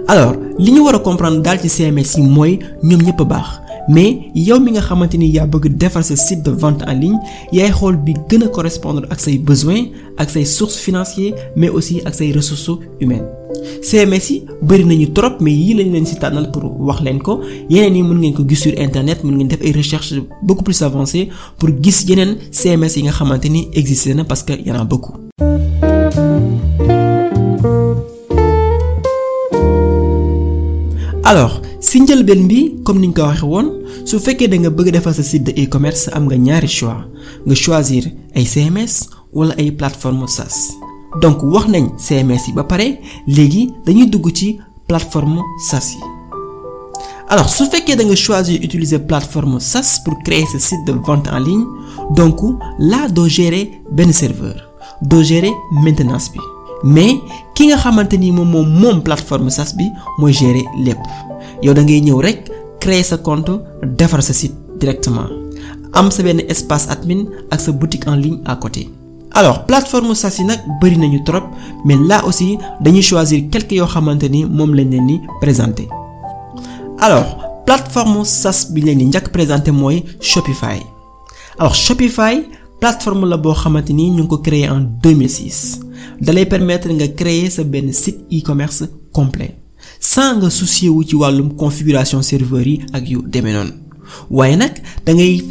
alors 0.09 0.35
li 0.59 0.73
ñu 0.73 0.81
war 0.85 0.95
a 0.95 0.99
comprendre 0.99 1.43
daal 1.43 1.59
ci 1.61 1.69
CMS 1.69 2.17
yi 2.17 2.23
mooy 2.23 2.59
ñoom 2.83 3.03
ñëpp 3.03 3.21
a 3.21 3.25
baax 3.25 3.47
mais 3.89 4.31
yow 4.35 4.61
mi 4.61 4.73
nga 4.73 4.81
xamante 4.81 5.15
ni 5.19 5.29
yaa 5.33 5.47
bëgg 5.47 5.77
defar 5.77 6.05
sa 6.05 6.17
site 6.17 6.43
de 6.45 6.51
vente 6.51 6.83
en 6.87 6.95
ligne 6.95 7.19
yaay 7.53 7.71
xool 7.73 7.97
bi 7.97 8.15
gën 8.29 8.43
a 8.45 8.49
correspondre 8.49 9.07
ak 9.11 9.21
say 9.21 9.39
besoins 9.39 9.89
ak 10.17 10.31
say 10.31 10.45
sources 10.45 10.79
financières 10.79 11.35
mais 11.57 11.69
aussi 11.71 12.01
ak 12.05 12.15
say 12.15 12.33
ressources 12.33 12.79
humaines 13.01 13.27
CMS 13.83 14.31
yi 14.31 14.45
bëri 14.63 14.85
nañu 14.85 15.13
trop 15.13 15.41
mais 15.41 15.53
yii 15.53 15.75
lañ 15.75 15.93
leen 15.93 16.07
ci 16.07 16.17
tànnal 16.19 16.51
pour 16.53 16.65
wax 16.81 17.01
leen 17.03 17.19
ko 17.23 17.41
yeneen 17.71 17.97
yi 17.97 18.03
mën 18.03 18.19
ngeen 18.21 18.35
ko 18.35 18.45
gis 18.49 18.61
sur 18.63 18.73
internet 18.79 19.25
mën 19.25 19.35
ngeen 19.37 19.49
def 19.49 19.61
ay 19.63 19.73
recherches 19.73 20.21
beaucoup 20.43 20.65
plus 20.65 20.83
avancées 20.83 21.29
pour 21.59 21.71
gis 21.83 22.05
yeneen 22.09 22.37
CMS 22.53 22.97
yi 22.97 23.03
nga 23.05 23.13
xamante 23.13 23.49
ni 23.49 23.69
existé 23.75 24.15
na 24.15 24.25
parce 24.25 24.43
que 24.43 24.53
y 24.53 24.71
en 24.71 24.75
a 24.81 24.85
beaucoup. 24.85 25.28
Alors 31.29 31.61
si 31.81 32.01
njëlbeen 32.01 32.47
bi 32.49 32.61
comme 32.85 33.01
niñ 33.03 33.13
ko 33.13 33.23
waxee 33.29 33.49
woon 33.53 33.67
su 34.09 34.17
fekkee 34.25 34.49
da 34.49 34.57
nga 34.57 34.71
bëgg 34.71 34.89
defar 34.97 35.13
sa 35.15 35.23
site 35.23 35.45
de 35.49 35.53
e-commerce 35.63 36.09
am 36.17 36.25
nga 36.25 36.37
ñaari 36.37 36.69
choix. 36.69 37.05
Nga 37.47 37.55
choisir 37.63 38.05
ay 38.35 38.45
CMS 38.53 38.95
wala 39.33 39.55
ay 39.61 39.71
plateforme 39.73 40.27
SaaS. 40.27 40.57
Donc 41.21 41.43
wax 41.43 41.67
nañ 41.69 41.85
CMS 42.07 42.49
yi 42.49 42.53
ba 42.57 42.65
pare 42.65 42.89
léegi 43.27 43.69
dañuy 43.85 44.07
dugg 44.09 44.27
ci 44.35 44.59
plateforme 44.89 45.41
SaaS 45.69 45.89
yi. 45.97 46.03
Alors 47.29 47.51
su 47.51 47.65
fekkee 47.73 47.97
da 47.97 48.05
nga 48.05 48.17
choisir 48.17 48.61
utiliser 48.65 49.01
plateforme 49.07 49.61
SaaS 49.61 50.01
pour 50.05 50.17
créer 50.25 50.47
sa 50.53 50.59
site 50.59 50.85
de 50.87 50.93
vente 51.07 51.29
en 51.29 51.41
ligne 51.41 51.67
donc 52.17 52.41
là 52.79 53.07
doo 53.09 53.29
gérer 53.29 53.83
benn 53.93 54.13
serveur 54.13 54.57
doo 55.03 55.23
gérer 55.23 55.53
maintenance 55.85 56.33
bi 56.33 56.41
mais 56.85 57.21
ki 57.55 57.67
nga 57.69 57.77
xamante 57.77 58.15
ni 58.19 58.31
moom 58.33 58.49
moom 58.51 58.69
moom 58.69 59.03
plateforme 59.03 59.51
SaaS 59.51 59.75
bi 59.77 59.85
mooy 60.19 60.33
gérer 60.33 60.65
lépp. 60.85 60.99
Yow 61.63 61.75
da 61.75 61.83
ngay 61.83 62.01
ñëw 62.01 62.21
rek 62.21 62.51
créer 62.81 63.03
sa 63.05 63.17
compte 63.19 63.51
defar 63.83 64.23
sa 64.23 64.33
site 64.33 64.55
directement. 64.79 65.27
Am 65.93 66.11
sa 66.11 66.23
benn 66.23 66.41
espace 66.49 66.89
admin 66.91 67.27
ak 67.51 67.61
sa 67.61 67.73
boutique 67.73 68.07
en 68.07 68.15
ligne 68.17 68.41
à 68.47 68.57
côté. 68.57 68.89
alors 69.33 69.65
plateforme 69.67 70.15
SaaS 70.15 70.39
yi 70.39 70.45
nag 70.45 70.61
bëri 70.81 70.97
nañu 70.99 71.23
trop 71.25 71.43
mais 71.85 71.97
là 71.97 72.25
aussi 72.25 72.59
dañuy 72.81 73.03
choisir 73.03 73.45
quelques 73.51 73.73
yoo 73.77 73.87
xamante 73.87 74.25
ni 74.31 74.45
moom 74.45 74.75
lañ 74.75 74.91
leen 74.91 75.21
présenter. 75.41 75.89
Alors 76.99 77.63
plateforme 77.67 78.25
SaaS 78.25 78.67
bi 78.73 78.81
leen 78.83 78.99
di 78.99 79.05
njëkk 79.07 79.31
Shopify. 80.21 80.79
Alors 81.59 81.75
Shopify 81.75 82.47
plateforme 82.81 83.27
la 83.29 83.37
boo 83.37 83.53
xamante 83.55 83.91
ni 83.93 84.11
ñu 84.11 84.23
ngi 84.25 84.43
créé 84.43 84.69
en 84.71 84.81
2006 85.03 85.81
dalay 86.21 86.47
permettre 86.47 86.89
nga 86.93 87.09
créer 87.09 87.51
sa 87.51 87.65
benn 87.65 87.93
site 87.93 88.21
e-commerce 88.33 88.85
complet 89.13 89.55
sans 90.01 90.37
nga 90.39 90.51
soucier 90.51 90.89
wu 90.89 91.05
ci 91.05 91.15
wàllum 91.17 91.55
configuration 91.57 92.23
serveur 92.23 92.67
yi 92.67 92.81
ak 92.93 93.09
yu 93.11 93.23
demee 93.27 93.53
noonu. 93.53 93.73
Waaye 94.31 94.57
nag 94.57 94.73
da 95.05 95.13
ngay 95.15 95.43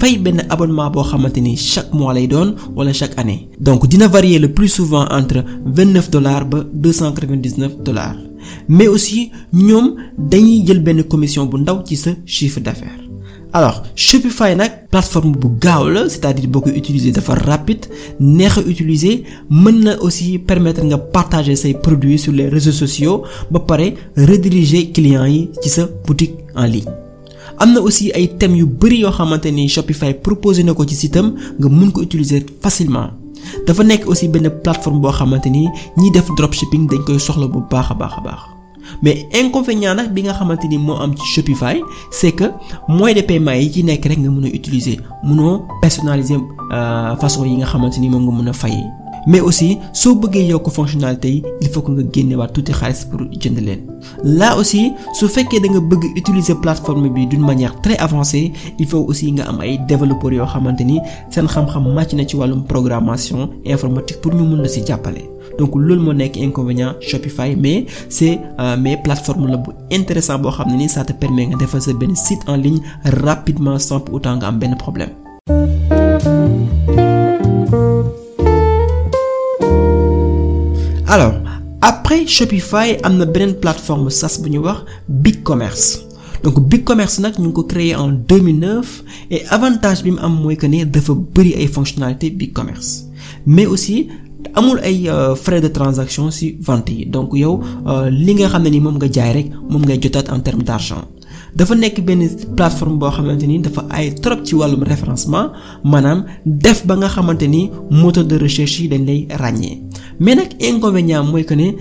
abonnement 0.50 0.90
boo 0.92 1.04
xamante 1.04 1.38
ni 1.40 1.56
chaque 1.58 1.94
mois 1.94 2.14
lay 2.14 2.28
doon 2.28 2.56
wala 2.76 2.94
chaque 2.94 3.18
année. 3.20 3.50
Donc 3.60 3.88
dina 3.88 4.08
varier 4.08 4.40
le 4.40 4.52
plus 4.54 4.68
souvent 4.70 5.06
entre 5.10 5.44
29 5.66 6.10
dollars 6.10 6.46
ba 6.46 6.64
299 6.74 7.84
dollars. 7.84 8.16
Mais 8.68 8.88
aussi 8.88 9.32
ñoom 9.54 9.96
dañuy 10.18 10.66
jël 10.66 10.80
benn 10.84 11.04
commission 11.04 11.46
bu 11.46 11.58
ndaw 11.60 11.84
ci 11.86 11.96
sa 11.98 12.12
chiffre 12.26 12.60
d'affaires 12.60 13.07
alors 13.58 13.82
Shopify 13.96 14.56
nag 14.56 14.72
plateforme 14.92 15.32
bu 15.36 15.48
c'est-à-dire 16.10 16.48
boo 16.48 16.62
koy 16.62 16.74
utiliser 16.78 17.12
dafa 17.12 17.34
rapide 17.34 17.86
neex 18.20 18.58
a 18.60 18.62
mën 19.50 19.98
aussi 20.00 20.38
permettre 20.38 20.84
nga 20.86 20.98
partager 21.00 21.56
say 21.56 21.74
produits 21.74 22.20
sur 22.20 22.34
les 22.34 22.48
réseaux 22.56 22.72
sociaux 22.84 23.24
ba 23.50 23.60
pare 23.60 23.88
rediriger 24.16 24.92
clients 24.92 25.26
yi 25.26 25.50
ci 25.62 25.70
sa 25.70 25.88
boutique 26.06 26.36
en 26.56 26.66
ligne. 26.66 26.92
Am 27.60 27.74
na 27.74 27.82
aussi 27.82 28.12
ay 28.14 28.28
thèmes 28.38 28.56
yu 28.56 28.66
bari 28.68 29.00
yoo 29.00 29.12
xamante 29.12 29.48
ni 29.52 29.68
Shopify 29.68 30.14
proposé 30.14 30.64
na 30.64 30.74
ko 30.76 30.86
ci 30.86 30.94
sitam 30.96 31.34
nga 31.60 31.68
mun 31.70 31.90
ko 31.92 32.02
utiliser 32.02 32.46
facilement. 32.62 33.10
Dafa 33.66 33.84
nekk 33.84 34.06
aussi 34.08 34.28
benn 34.28 34.52
plateforme 34.64 35.02
boo 35.02 35.12
xamante 35.12 35.48
ni 35.50 35.66
ñiy 35.98 36.12
def 36.14 36.30
dropshipping 36.38 36.86
dañ 36.92 37.02
koy 37.08 37.20
soxla 37.20 37.48
bu 37.48 37.60
baax 37.72 37.90
a 37.92 37.96
baax 37.96 38.57
mais 39.02 39.28
inconvénient 39.34 39.96
nag 39.96 40.14
bi 40.14 40.24
nga 40.24 40.34
xamante 40.34 40.66
ni 40.68 40.78
moo 40.78 40.96
am 40.96 41.14
ci 41.16 41.26
Shopify 41.34 41.82
c'est 42.12 42.32
que 42.32 42.46
moyen 42.88 43.16
de 43.16 43.22
paiement 43.22 43.52
yi 43.54 43.72
ci 43.72 43.84
nekk 43.84 44.06
rek 44.06 44.20
nga 44.20 44.30
mën 44.30 44.46
a 44.46 44.50
utiliser. 44.50 44.98
Mënoo 45.24 45.66
personnaliser 45.82 46.38
façon 47.20 47.46
yi 47.46 47.58
nga 47.58 47.66
xamante 47.66 47.98
ni 48.00 48.10
moom 48.10 48.24
nga 48.26 48.42
mën 48.44 48.50
a 48.50 48.54
fayee 48.54 48.84
mais 49.28 49.42
aussi 49.42 49.78
soo 49.94 50.16
bëggee 50.16 50.48
yokk 50.48 50.70
fonctionnalité 50.72 51.30
yi 51.30 51.44
il 51.62 51.68
faut 51.70 51.82
que 51.82 51.92
nga 51.92 52.04
génnewaat 52.14 52.52
tuuti 52.54 52.72
xaalis 52.72 53.06
pour 53.10 53.20
jënd 53.42 53.60
leen 53.68 53.82
là 54.24 54.58
aussi 54.58 54.94
su 55.14 55.28
fekkee 55.28 55.60
da 55.60 55.68
nga 55.70 55.80
bëgg 55.90 56.04
utiliser 56.20 56.56
plateforme 56.64 57.10
bi 57.14 57.28
d'une 57.28 57.46
manière 57.46 57.76
très 57.82 57.98
avancée 57.98 58.54
il 58.80 58.88
faut 58.88 59.04
aussi 59.10 59.32
nga 59.34 59.44
am 59.50 59.60
ay 59.62 59.78
développeurs 59.88 60.32
yoo 60.34 60.46
xamante 60.54 60.82
ni 60.86 61.00
seen 61.30 61.46
xam-xam 61.48 61.86
màcc 61.94 62.14
na 62.14 62.24
ci 62.26 62.36
wàllum 62.38 62.64
programmation 62.64 63.50
informatique 63.66 64.22
pour 64.22 64.34
ñu 64.34 64.44
mun 64.44 64.62
la 64.64 64.70
ci 64.70 64.82
jàppale 64.88 65.22
donc 65.60 65.76
loolu 65.76 66.02
moo 66.02 66.14
nekk 66.14 66.38
inconvénient 66.38 66.94
Shopify 67.02 67.56
mais 67.56 67.86
c'est 68.10 68.40
mais 68.80 68.98
plateforme 69.04 69.48
la 69.48 69.58
bu 69.58 69.72
intéressant 69.92 70.40
boo 70.40 70.52
xam 70.52 70.72
ne 70.72 70.78
ni 70.78 70.88
ça 70.90 71.04
te 71.04 71.12
permet 71.14 71.48
nga 71.48 71.58
defal 71.58 71.82
sa 71.82 71.94
benn 71.94 72.16
site 72.16 72.44
en 72.48 72.56
ligne 72.56 72.80
rapidement 73.04 73.78
sans 73.80 74.00
pour 74.00 74.16
autant 74.16 74.38
nga 74.38 74.48
am 74.48 74.60
problème. 74.78 75.27
Alors 81.08 81.34
après 81.82 82.28
Shopify 82.28 82.98
am 83.04 83.18
na 83.18 83.26
beneen 83.26 83.56
plateforme 83.64 84.10
SaaS 84.10 84.38
bu 84.42 84.50
ñuy 84.50 84.60
wax 84.68 84.80
BigCommerce. 85.08 86.04
Donc 86.44 86.60
BigCommerce 86.70 87.20
nag 87.20 87.34
ñu 87.40 87.48
ngi 87.48 87.54
ko 87.54 87.64
créé 87.64 87.96
en 87.96 88.10
2009 88.10 89.04
et 89.32 89.46
avantage 89.50 90.04
bi 90.04 90.12
que 90.12 90.68
BigCommerce. 92.30 93.06
Mais 93.46 93.66
aussi 93.66 94.08
amul 94.54 94.80
ay 94.84 95.10
frais 95.36 95.62
de 95.62 95.68
transaction 95.70 96.30
ci 96.32 96.58
vente 96.60 96.92
donc 97.10 97.30
yow 97.34 97.62
li 98.10 98.34
nga 98.36 98.48
xam 98.50 98.64
ne 98.64 98.70
ni 98.70 98.80
moom 98.82 98.96
nga 98.98 99.08
jaay 99.12 99.50
en 100.32 100.40
termes 100.42 100.64
d'argent. 100.64 101.06
Dafa 101.56 101.76
nekk 101.76 102.04
benn 102.06 102.28
plateforme 102.56 102.98
boo 103.00 103.10
xamante 103.10 103.48
ni 103.48 103.60
dafa 103.60 103.86
ay 103.90 104.14
trop 104.16 104.44
ci 104.46 104.56
wàllum 104.56 104.84
référencement 104.84 105.52
maanaam 105.84 106.26
def 106.46 106.86
ba 106.86 106.96
nga 106.98 107.08
xamante 107.08 107.48
ni 107.48 107.70
de 108.28 108.36
recherche 108.38 108.82
yi 108.82 108.90
lay 108.90 109.28
mais 110.20 110.36
nag 110.36 110.50
inconvénient 110.62 111.24
mooy 111.24 111.46
que 111.46 111.54
ne 111.54 111.72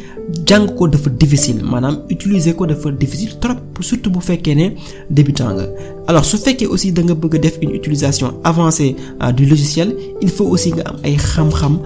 jàng 0.46 0.74
ko 0.76 0.88
dafa 0.88 1.10
difficile 1.10 1.62
maanaam 1.62 1.96
utiliser 2.10 2.54
ko 2.54 2.66
dafa 2.66 2.90
difficile 2.90 3.38
trop 3.40 3.58
surtout 3.80 4.10
bu 4.10 4.20
fekkee 4.20 4.54
ne 4.54 4.66
débutant 5.10 5.54
nga 5.54 5.66
alors 6.06 6.24
su 6.24 6.36
fekkee 6.38 6.66
aussi 6.66 6.92
da 6.92 7.02
nga 7.02 7.14
bëgg 7.14 7.34
a 7.36 7.38
def 7.38 7.58
une 7.62 7.74
utilisation 7.74 8.34
avancée 8.44 8.96
du 9.36 9.46
logiciel 9.46 9.96
il 10.20 10.28
faut 10.28 10.46
aussi 10.46 10.72
nga 10.72 10.82
am 10.90 10.96
ay 11.04 11.16
xam-xam 11.16 11.78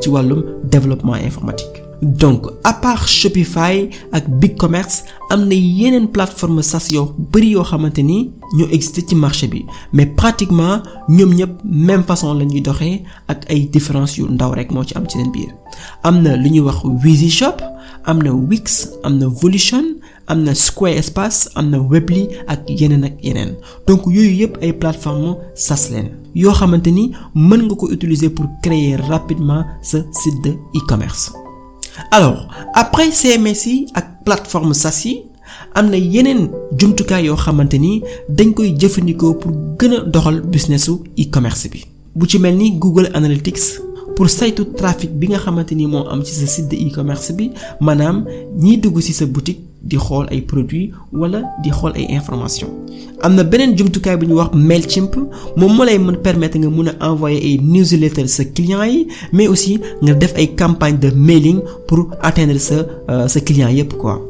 ci 0.00 0.08
wàllum 0.08 0.42
développement 0.70 1.14
informatique. 1.14 1.85
Donc 2.02 2.46
à 2.64 2.72
part 2.74 3.08
Shopify 3.08 3.88
ak 4.12 4.28
BigCommerce 4.28 5.04
am 5.30 5.46
na 5.48 5.54
yeneen 5.54 6.08
plateforme 6.08 6.62
SaaS 6.62 6.90
yoo 6.92 7.14
bari 7.32 7.50
yoo 7.54 7.64
xamante 7.64 8.02
ni 8.02 8.32
ñoo 8.54 8.68
existé 8.70 9.02
ci 9.06 9.14
marché 9.14 9.46
bi. 9.48 9.64
Mais 9.92 10.06
pratiquement 10.06 10.82
ñoom 11.08 11.34
ñëpp 11.34 11.60
même 11.64 12.04
façon 12.04 12.34
la 12.34 12.44
ñuy 12.44 12.60
doxee 12.60 13.02
ak 13.28 13.50
ay 13.50 13.66
différences 13.66 14.16
yu 14.18 14.24
ndaw 14.28 14.52
rek 14.54 14.70
moo 14.72 14.84
ci 14.84 14.94
am 14.96 15.08
ci 15.08 15.18
seen 15.18 15.30
biir. 15.32 15.54
Am 16.02 16.22
na 16.22 16.36
lu 16.36 16.50
ñuy 16.50 16.60
wax 16.60 16.84
Wizishop 16.84 17.62
am 18.04 18.22
na 18.22 18.32
Wix 18.32 18.90
am 19.02 19.18
na 19.18 19.26
Volition 19.28 19.96
am 20.28 20.42
na 20.42 20.54
Squarespace 20.54 21.48
am 21.54 21.70
na 21.70 21.78
Weebly 21.78 22.28
ak 22.46 22.68
yeneen 22.68 23.04
ak 23.04 23.22
yeneen. 23.24 23.56
Donc 23.86 24.06
yooyu 24.06 24.42
yëpp 24.44 24.58
ay 24.62 24.72
plateforme 24.72 25.36
SaaS 25.54 25.90
leen 25.90 26.10
yoo 26.34 26.52
xamante 26.52 26.88
ni 26.92 27.12
mën 27.34 27.62
nga 27.66 27.74
ko 27.74 27.88
utiliser 27.90 28.28
pour 28.30 28.46
créer 28.62 28.96
rapidement 28.96 29.64
sa 29.82 29.98
site 30.12 30.42
de 30.44 30.50
e-commerce 30.76 31.32
alors 32.10 32.48
après 32.74 33.10
CMS 33.10 33.66
yi 33.66 33.86
ak 33.94 34.24
plateforme 34.24 34.74
SaaS 34.74 35.04
yi 35.04 35.22
am 35.74 35.90
na 35.90 35.96
yeneen 35.96 36.48
jumtukaay 36.78 37.26
yoo 37.26 37.36
xamante 37.36 37.74
ni 37.78 38.02
dañ 38.28 38.52
koy 38.54 38.74
jëfandikoo 38.78 39.34
pour 39.34 39.52
gën 39.78 39.92
a 39.94 40.00
doxal 40.00 40.40
businessu 40.42 40.92
e-commerce 41.18 41.68
bi. 41.70 41.84
Bu 42.14 42.26
ci 42.26 42.38
mel 42.38 42.56
ni 42.56 42.72
Google 42.78 43.10
Analytics 43.14 43.80
pour 44.16 44.30
saytu 44.30 44.64
trafic 44.76 45.10
bi 45.12 45.28
nga 45.28 45.38
xamante 45.38 45.72
ni 45.74 45.86
moo 45.86 46.06
am 46.08 46.24
ci 46.24 46.32
sa 46.34 46.46
site 46.46 46.68
de 46.70 46.76
e-commerce 46.76 47.32
bi 47.32 47.50
maanaam 47.80 48.24
ñiy 48.58 48.78
dugg 48.78 49.00
ci 49.00 49.12
sa 49.12 49.26
boutique 49.26 49.60
di 49.88 49.96
xool 49.96 50.26
ay 50.30 50.40
produits 50.42 50.92
wala 51.12 51.42
di 51.62 51.70
xool 51.70 51.92
ay 51.94 52.06
informations. 52.18 52.70
Am 53.22 53.34
na 53.34 53.42
beneen 53.44 53.76
jumtukaay 53.76 54.16
bu 54.16 54.26
ñuy 54.26 54.36
wax 54.36 54.50
Mailchimp 54.54 55.14
moom 55.56 55.72
moo 55.76 55.84
lay 55.84 55.98
mën 55.98 56.16
permettre 56.22 56.58
nga 56.58 56.68
mun 56.68 56.88
a 56.88 57.08
envoyer 57.10 57.38
ay 57.42 57.58
newsletter 57.62 58.26
sa 58.28 58.44
clients 58.44 58.84
yi 58.84 59.06
mais 59.32 59.48
aussi 59.48 59.80
nga 60.02 60.12
def 60.14 60.34
ay 60.36 60.48
campagne 60.54 60.98
de 60.98 61.10
mailing 61.14 61.60
pour 61.88 62.10
atteindre 62.20 62.58
sa 62.58 62.84
sa 63.28 63.40
clients 63.40 63.68
yépp 63.72 63.94
quoi. 63.96 64.20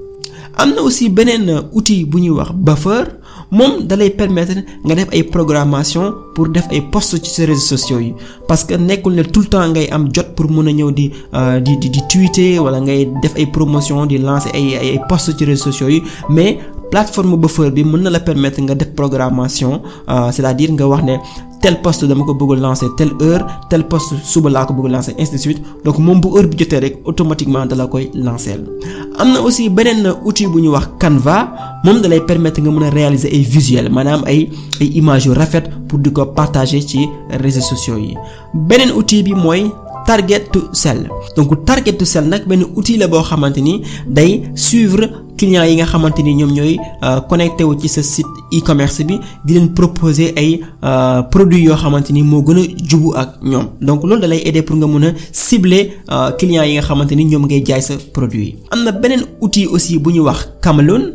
Am 0.56 0.70
na 0.74 0.82
aussi 0.82 1.08
beneen 1.08 1.50
outil 1.72 2.04
bu 2.04 2.18
ñuy 2.20 2.30
wax 2.38 2.52
Buffer 2.54 3.04
moom 3.50 3.86
dalay 3.86 4.10
permettre 4.10 4.58
nga 4.84 4.94
def 4.94 5.08
ay 5.12 5.22
programmation 5.22 6.14
pour 6.34 6.48
def 6.48 6.66
ay 6.70 6.80
posts 6.92 7.22
ci 7.22 7.30
sa 7.30 7.46
réseaux 7.46 7.76
sociaux 7.76 8.00
parce 8.48 8.64
que 8.64 8.74
nekkul 8.74 9.14
ne 9.14 9.22
tout 9.22 9.40
le 9.40 9.46
temps 9.46 9.66
ngay 9.68 9.88
am 9.90 10.08
jot 10.12 10.34
pour 10.34 10.46
a 10.50 10.72
ñëw 10.72 10.90
di 10.92 11.10
di 11.64 11.72
di 11.78 11.88
di 11.90 12.00
tweeter 12.08 12.58
wala 12.60 12.80
ngay 12.80 13.06
def 13.22 13.34
ay 13.36 13.46
promotion 13.46 14.06
di 14.06 14.18
lancer 14.18 14.50
ay 14.54 14.74
ay 14.76 15.00
posts 15.08 15.36
ci 15.36 15.44
réseaux 15.44 15.70
sociaux 15.70 15.88
yi. 15.88 16.02
mais 16.28 16.58
plateforme 16.90 17.36
Buffer 17.36 17.70
bi 17.70 17.84
mën 17.84 18.02
na 18.02 18.10
la 18.10 18.20
permettre 18.20 18.60
nga 18.62 18.74
def 18.74 18.90
programmation 18.94 19.82
c'est-à-dire 20.32 20.72
nga 20.72 20.86
wax 20.86 21.02
ne 21.04 21.16
tel 21.66 21.80
poste 21.82 22.06
dama 22.06 22.22
ko 22.22 22.34
bëgg 22.38 22.60
lancer 22.62 22.88
telle 22.98 23.14
heure 23.20 23.42
tel 23.70 23.82
poste 23.90 24.14
suba 24.22 24.50
laa 24.54 24.66
ko 24.68 24.74
bëgg 24.78 24.90
lancer 24.94 25.14
ainsi 25.18 25.32
de 25.32 25.38
suite. 25.38 25.60
Donc 25.84 25.98
moom 25.98 26.20
bu 26.20 26.28
heure 26.36 26.46
bi 26.46 26.64
automatiquement 27.04 27.66
dala 27.66 27.86
koy 27.88 28.08
lancer. 28.14 28.60
Am 29.18 29.32
na 29.32 29.40
aussi 29.42 29.68
beneen 29.68 30.06
outil 30.24 30.46
bu 30.48 30.60
ñu 30.62 30.68
wax 30.70 30.86
Canva. 31.00 31.50
Moom 31.84 32.00
dalay 32.00 32.20
permettre 32.20 32.60
nga 32.62 32.70
mën 32.70 32.84
a 32.86 32.90
réaliser 32.90 33.30
ay 33.34 33.42
visuels 33.42 33.90
maanaam 33.90 34.22
ay 34.26 34.48
ay 34.80 34.86
images 34.94 35.26
yu 35.26 35.32
pour 35.88 35.98
di 35.98 36.12
ko 36.12 36.24
partager 36.26 36.80
ci 36.80 37.08
réseaux 37.42 37.60
sociaux 37.72 37.96
yi. 37.98 38.14
Beneen 38.54 38.90
outil 38.92 39.22
bi 39.24 39.32
mooy 39.34 39.70
Target 40.06 40.52
to 40.52 40.68
Sell. 40.72 41.08
Donc 41.36 41.64
Target 41.64 41.98
to 41.98 42.04
Sell 42.04 42.28
nag 42.28 42.46
benn 42.46 42.62
outil 42.76 42.96
la 42.98 43.08
boo 43.08 43.22
xamante 43.22 43.58
ni 43.60 43.82
suivre 44.54 45.25
clients 45.36 45.66
yi 45.68 45.76
nga 45.76 45.84
xamante 45.86 46.20
ni 46.22 46.34
ñoom 46.34 46.52
ñooy 46.52 46.76
connecté 47.28 47.64
wu 47.64 47.74
ci 47.80 47.88
sa 47.88 48.02
site 48.02 48.26
e-commerce 48.52 49.02
bi 49.04 49.18
di 49.44 49.54
leen 49.54 49.72
proposer 49.74 50.32
ay 50.36 50.60
produits 51.30 51.64
yoo 51.66 51.76
xamante 51.76 52.10
ni 52.12 52.22
moo 52.22 52.42
gën 52.42 52.58
a 52.58 52.64
jubu 52.88 53.12
ak 53.14 53.38
ñoom 53.42 53.66
donc 53.80 54.02
loolu 54.04 54.20
da 54.20 54.26
lay 54.26 54.42
aider 54.46 54.62
pour 54.62 54.76
nga 54.76 54.86
mën 54.86 55.04
a 55.08 55.12
cibler 55.32 55.90
clients 56.38 56.64
yi 56.64 56.74
nga 56.74 56.82
xamante 56.82 57.12
ni 57.14 57.24
ñoom 57.24 57.44
ngay 57.46 57.62
jaay 57.64 57.82
sa 57.82 57.94
produit 58.12 58.44
yi. 58.46 58.56
am 58.70 58.84
na 58.84 58.92
beneen 58.92 59.22
outil 59.40 59.66
aussi 59.68 59.98
bu 59.98 60.10
ñu 60.12 60.20
wax 60.22 60.48
Camelon 60.62 61.14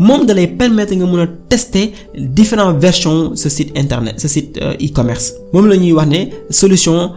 moom 0.00 0.24
da 0.26 0.34
lay 0.34 0.46
permettre 0.46 0.94
nga 0.94 1.22
a 1.22 1.26
tester 1.48 1.92
différentes 2.14 2.78
versions 2.80 3.34
sa 3.34 3.48
site 3.50 3.72
internet 3.76 4.20
sa 4.20 4.28
site 4.28 4.58
e-commerce 4.80 5.32
moom 5.52 5.66
la 5.66 5.76
ñuy 5.76 5.92
wax 5.92 6.08
ne 6.08 6.20
solution 6.50 7.10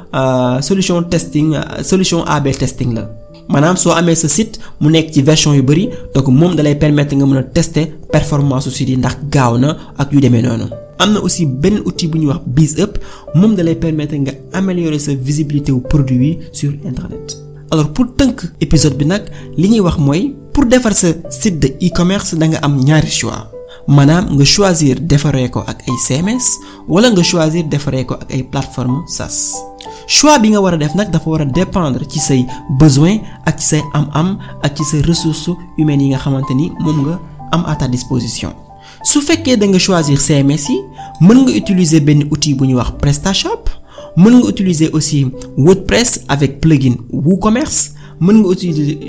solution 0.61 1.03
testing 1.03 1.55
solution 1.83 2.23
AB 2.25 2.51
testing 2.57 2.93
la. 2.95 3.03
Maanaam 3.49 3.77
soo 3.77 3.91
amee 3.91 4.15
sa 4.15 4.27
site 4.27 4.59
mu 4.79 4.89
nekk 4.91 5.11
ci 5.13 5.21
version 5.21 5.53
yu 5.53 5.61
bari 5.63 5.89
donc 6.15 6.27
moom 6.27 6.55
dalay 6.55 6.75
permettre 6.75 7.15
nga 7.15 7.25
mën 7.25 7.37
a 7.37 7.43
tester 7.43 7.87
performance 8.11 8.63
su 8.65 8.71
site 8.71 8.89
yi 8.89 8.97
ndax 8.97 9.17
gaaw 9.31 9.57
na 9.57 9.77
ak 9.97 10.11
yu 10.13 10.19
demee 10.19 10.41
noonu. 10.41 10.67
am 10.99 11.13
na 11.13 11.19
aussi 11.19 11.45
benn 11.45 11.79
outil 11.85 12.07
bu 12.09 12.17
ñuy 12.19 12.27
wax 12.27 12.41
BizUp 12.45 12.97
moom 13.35 13.55
dalay 13.55 13.75
permettre 13.75 14.15
nga 14.17 14.31
améliorer 14.53 14.99
sa 14.99 15.13
visibilité 15.13 15.71
wu 15.71 15.81
produit 15.81 16.37
sur 16.51 16.71
internet. 16.85 17.37
alors 17.71 17.89
pour 17.93 18.05
tënk 18.15 18.41
épisode 18.61 18.97
bi 18.97 19.05
nag 19.05 19.23
li 19.57 19.69
ñuy 19.69 19.79
wax 19.79 19.97
mooy 19.97 20.35
pour 20.53 20.65
defar 20.65 20.93
sa 20.93 21.07
site 21.29 21.59
de 21.59 21.67
e-commerce 21.81 22.35
da 22.35 22.47
nga 22.47 22.57
am 22.61 22.77
ñaari 22.83 23.09
choix 23.09 23.47
maanaam 23.87 24.25
nga 24.35 24.45
choisir 24.45 24.99
defaree 24.99 25.49
ko 25.49 25.63
ak 25.67 25.83
ay 25.87 25.95
CMS 26.07 26.59
wala 26.87 27.09
nga 27.11 27.23
choisir 27.23 27.63
defaree 27.67 28.05
ko 28.05 28.13
ak 28.15 28.31
ay 28.31 28.43
plateforme 28.43 29.03
SaaS. 29.07 29.55
choix 30.07 30.39
bi 30.39 30.49
nga 30.51 30.59
war 30.61 30.73
a 30.73 30.77
def 30.77 30.95
nag 30.95 31.09
dafa 31.11 31.29
war 31.29 31.41
a 31.41 31.45
dépendre 31.45 32.05
ci 32.07 32.19
say 32.19 32.45
besoin 32.79 33.21
ak 33.45 33.59
ci 33.59 33.65
say 33.67 33.81
am-am 33.93 34.37
ak 34.63 34.75
ci 34.75 34.83
say 34.83 35.01
ressources 35.01 35.55
humaines 35.77 36.03
yi 36.03 36.09
nga 36.11 36.19
xamante 36.19 36.53
ni 36.53 36.71
moom 36.79 37.05
nga 37.07 37.19
am 37.51 37.63
à 37.65 37.75
ta 37.75 37.87
disposition 37.87 38.51
su 39.03 39.21
fekkee 39.21 39.57
da 39.57 39.65
nga 39.67 39.79
choisir 39.79 40.17
CMS 40.19 40.69
yi 40.69 40.77
mën 41.21 41.37
nga 41.45 41.51
utiliser 41.55 42.01
benn 42.01 42.27
outil 42.31 42.55
bu 42.55 42.65
ñuy 42.65 42.75
wax 42.75 42.91
PrestaShop 43.01 43.69
mën 44.17 44.35
nga 44.39 44.47
utiliser 44.47 44.89
aussi 44.93 45.27
WordPress 45.57 46.21
avec 46.27 46.59
plugin 46.59 46.95
WooCommerce 47.11 47.91
mën 48.19 48.37
nga 48.41 48.49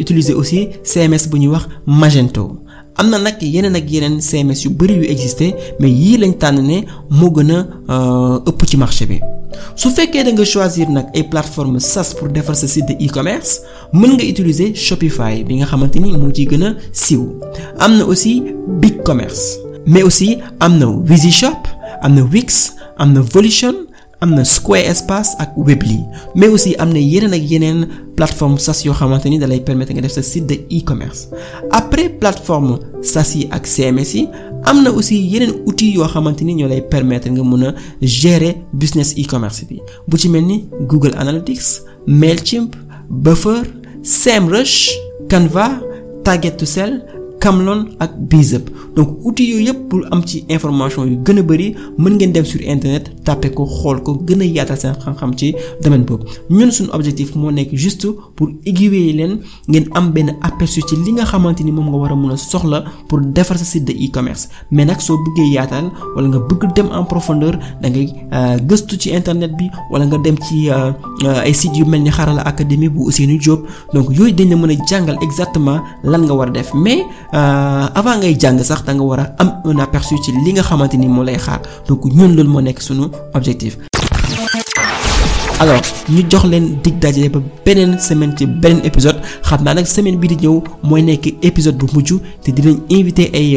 utiliser 0.00 0.34
aussi 0.34 0.68
CMS 0.84 1.28
bu 1.28 1.38
ñuy 1.38 1.48
wax 1.52 1.66
Magento 1.86 2.61
am 2.96 3.08
na 3.10 3.18
nag 3.18 3.40
yeneen 3.42 3.74
ak 3.76 3.90
yeneen 3.90 4.20
CMS 4.20 4.64
yu 4.64 4.70
bari 4.70 4.94
yu 4.94 5.04
existé 5.10 5.54
mais 5.80 5.90
yii 5.90 6.18
lañ 6.18 6.34
tànn 6.38 6.60
ne 6.66 6.82
moo 7.10 7.30
gën 7.30 7.50
a 7.88 8.42
ëpp 8.46 8.66
ci 8.66 8.76
marché 8.76 9.06
bi. 9.06 9.18
su 9.76 9.90
fekkee 9.90 10.24
da 10.24 10.32
nga 10.32 10.44
choisir 10.44 10.88
nag 10.88 11.06
ay 11.14 11.22
plateforme 11.28 11.78
SaaS 11.80 12.14
pour 12.18 12.28
defar 12.28 12.56
sa 12.56 12.66
site 12.66 12.86
de 12.88 12.94
e-commerce 13.04 13.60
mën 13.92 14.12
nga 14.16 14.24
utiliser 14.24 14.74
Shopify 14.74 15.44
bi 15.44 15.56
nga 15.60 15.66
xamante 15.66 15.96
ni 16.00 16.12
moo 16.16 16.32
ciy 16.32 16.46
gën 16.50 16.64
a 16.64 16.74
siiw 16.92 17.22
am 17.78 17.96
na 17.98 18.04
aussi 18.04 18.42
BigCommerce 18.80 19.58
mais 19.86 20.02
aussi 20.02 20.38
am 20.60 20.78
na 20.78 20.86
WiziShop 20.86 21.68
am 22.02 22.14
na 22.14 22.22
Wix 22.32 22.72
am 22.98 23.12
na 23.12 23.20
Volition 23.20 23.74
am 24.22 24.30
na 24.38 24.44
Squarespace 24.46 25.34
ak 25.42 25.52
Weebly 25.58 25.98
mais 26.34 26.48
aussi 26.48 26.74
am 26.78 26.92
na 26.94 26.98
yeneen 27.02 27.34
ak 27.34 27.42
yeneen 27.50 27.78
plateforme 28.16 28.58
SaaS 28.58 28.84
yoo 28.86 28.94
xamante 28.94 29.26
ni 29.28 29.38
dalay 29.38 29.60
permettre 29.60 29.92
nga 29.92 30.00
def 30.06 30.12
sa 30.14 30.22
site 30.22 30.46
de 30.46 30.56
e-commerce. 30.70 31.28
Après 31.70 32.08
plateforme 32.08 32.78
SaaS 33.02 33.34
yi 33.34 33.48
ak 33.50 33.66
CMS 33.66 34.14
yi 34.14 34.28
am 34.64 34.82
na 34.82 34.90
aussi 34.94 35.18
yeneen 35.18 35.52
outils 35.66 35.94
yoo 35.98 36.06
xamante 36.06 36.42
ni 36.44 36.54
ñoo 36.54 36.68
lay 36.68 36.80
permettre 36.82 37.28
nga 37.30 37.74
gérer 38.00 38.56
business 38.72 39.14
e-commerce 39.18 39.64
bi. 39.68 39.80
Bu 40.08 40.16
ci 40.16 40.28
mel 40.28 40.46
Google 40.88 41.14
Analytics 41.18 41.82
Mailchimp 42.06 42.76
Buffer 43.10 43.62
SEMrush 44.02 44.90
Canva 45.28 45.80
Target 46.24 46.56
to 46.56 46.66
Sell 46.66 47.02
Camelon 47.42 47.90
ak 47.98 48.14
BizUp 48.30 48.70
donc 48.94 49.18
outils 49.26 49.48
yooyu 49.50 49.66
yëpp 49.66 49.88
pour 49.88 50.00
am 50.12 50.22
ci 50.24 50.44
information 50.48 51.04
yu 51.04 51.16
gën 51.24 51.38
a 51.38 51.42
bari 51.42 51.74
mën 51.98 52.10
ngeen 52.16 52.32
dem 52.32 52.44
sur 52.44 52.60
internet 52.62 53.10
taper 53.24 53.50
ko 53.50 53.64
xool 53.66 53.98
ko 54.02 54.14
gën 54.26 54.40
a 54.40 54.44
yaatal 54.44 54.76
seen 54.78 54.94
xam-xam 55.02 55.32
ci 55.36 55.54
domaine 55.82 56.04
boobu. 56.04 56.24
Ñun 56.50 56.70
suñu 56.70 56.90
objectif 56.92 57.34
moo 57.34 57.50
nekk 57.50 57.74
juste 57.74 58.06
pour 58.36 58.48
aiguiller 58.66 59.12
leen 59.12 59.40
ngeen 59.68 59.88
am 59.94 60.12
benn 60.12 60.36
aperçu 60.42 60.82
ci 60.86 60.94
li 61.04 61.12
nga 61.12 61.24
xamante 61.24 61.62
ni 61.64 61.72
moom 61.72 61.88
nga 61.90 61.96
war 61.98 62.12
a 62.12 62.14
mën 62.16 62.30
a 62.32 62.36
soxla 62.36 62.84
pour 63.08 63.20
defar 63.20 63.58
sa 63.58 63.64
site 63.64 63.84
de 63.86 63.92
e-commerce. 63.92 64.48
Mais 64.70 64.84
nag 64.84 65.00
soo 65.00 65.18
bëggee 65.24 65.52
yaatal 65.54 65.90
wala 66.14 66.28
nga 66.28 66.38
bëgg 66.38 66.72
dem 66.76 66.88
en 66.92 67.04
profondeur 67.04 67.58
da 67.82 67.88
ngay 67.88 68.06
gëstu 68.68 68.96
ci 69.00 69.10
internet 69.10 69.50
bi 69.58 69.66
wala 69.90 70.06
nga 70.06 70.18
dem 70.18 70.36
ci 70.38 70.70
ay 70.70 71.52
sites 71.54 71.76
yu 71.78 71.84
mel 71.86 72.02
ni 72.02 72.10
Xarala 72.10 72.42
Académie 72.46 72.88
bu 72.88 73.00
Ousseynou 73.06 73.38
Diop. 73.38 73.66
Donc 73.94 74.10
yooyu 74.16 74.32
dañ 74.32 74.50
la 74.50 74.56
mën 74.56 74.70
a 74.78 74.86
jàngal 74.86 75.16
exactement 75.22 75.80
lan 76.04 76.22
nga 76.24 76.34
war 76.34 76.48
a 76.48 76.50
def. 76.52 76.72
Mais 76.74 77.02
avant 77.32 78.18
ngay 78.18 78.36
jàng 78.38 78.58
sax 78.62 78.84
da 78.84 78.92
nga 78.94 79.02
war 79.04 79.20
a 79.20 79.26
am 79.38 79.48
un 79.64 79.78
ci 80.22 80.32
li 80.44 80.52
nga 80.52 80.62
xamante 80.62 80.96
ni 80.96 81.08
moo 81.08 81.24
lay 81.24 81.38
xaar 81.38 81.60
donc 81.88 82.04
ñun 82.04 82.34
loolu 82.36 82.48
moo 82.50 82.60
nekk 82.60 82.80
sunu 82.82 83.08
objectif. 83.34 83.76
alors 85.60 85.80
ñu 86.10 86.22
jox 86.30 86.44
leen 86.44 86.78
dig 86.82 86.98
daje 86.98 87.28
ba 87.30 87.40
beneen 87.64 87.98
semaine 87.98 88.34
ci 88.36 88.46
beneen 88.46 88.84
épisode 88.84 89.18
xam 89.42 89.62
naa 89.64 89.74
nag 89.74 89.86
semaine 89.86 90.18
bii 90.18 90.28
di 90.36 90.36
ñëw 90.46 90.60
mooy 90.82 91.02
nekk 91.02 91.34
épisode 91.42 91.76
bu 91.78 91.86
mujj 91.94 92.12
te 92.42 92.50
dinañ 92.50 92.76
invité 92.90 93.30
ay 93.32 93.56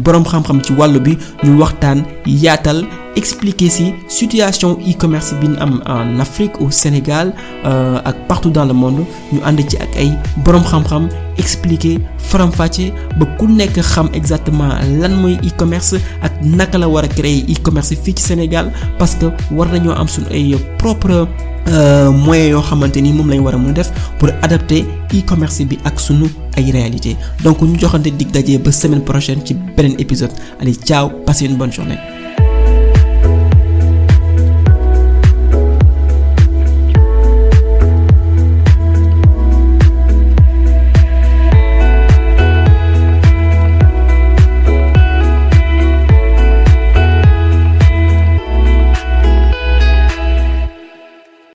boroom 0.00 0.24
xam-xam 0.24 0.62
ci 0.62 0.72
wàllu 0.72 1.00
bi 1.00 1.18
ñu 1.44 1.58
waxtaan 1.60 2.04
yaatal 2.26 2.84
expliquer 3.16 3.68
ci 3.70 3.94
situation 4.08 4.78
e-commerce 4.86 5.34
bi 5.40 5.48
ñu 5.48 5.56
am 5.60 5.80
en 5.86 6.18
Afrique 6.20 6.60
au 6.60 6.70
Sénégal 6.70 7.32
ak 7.64 8.16
partout 8.28 8.50
dans 8.50 8.64
le 8.64 8.72
monde 8.74 9.04
ñu 9.32 9.40
ànd 9.44 9.60
ci 9.68 9.76
ak 9.76 9.96
ay 9.96 10.12
boroom 10.44 10.62
xam-xam 10.64 11.08
expliquer 11.38 11.98
faram-fàcce 12.18 12.92
ba 13.18 13.26
exactement 14.14 14.68
lan 15.00 15.12
e-commerce 15.42 15.96
ak 16.22 16.32
naka 16.42 16.78
la 16.78 16.86
créer 17.08 17.44
e-commerce 17.48 17.94
fii 18.02 18.14
ci 18.14 18.22
Sénégal 18.22 18.72
parce 18.98 19.14
que 19.14 19.26
war 19.50 19.68
nañoo 19.72 19.92
am 19.92 20.08
suñu 20.08 20.26
ay 20.30 20.56
propre 20.78 21.26
moyens 22.24 22.50
yoo 22.50 22.62
xamante 22.62 23.00
ni 23.00 23.12
moom 23.12 23.28
lañ 23.30 23.46
a 23.46 23.82
pour 24.18 24.28
adapter 24.42 24.84
e-commerce 25.14 25.62
bi 25.64 25.78
ak 25.84 26.00
sunu 26.00 26.26
ay 26.56 26.70
réalité 26.70 27.16
donc 27.44 27.60
ñu 27.62 27.78
joxante 27.78 28.10
dig 28.16 28.30
daje 28.30 28.58
ba 28.58 28.72
semaine 28.72 29.02
prochaine 29.04 29.40
ci 29.44 29.54
beneen 29.76 29.94
épisode. 29.98 30.32
Allez 30.60 30.74
ciao 30.74 31.10
passez 31.26 31.46
une 31.46 31.56
bonne 31.56 31.72
journée 31.72 31.98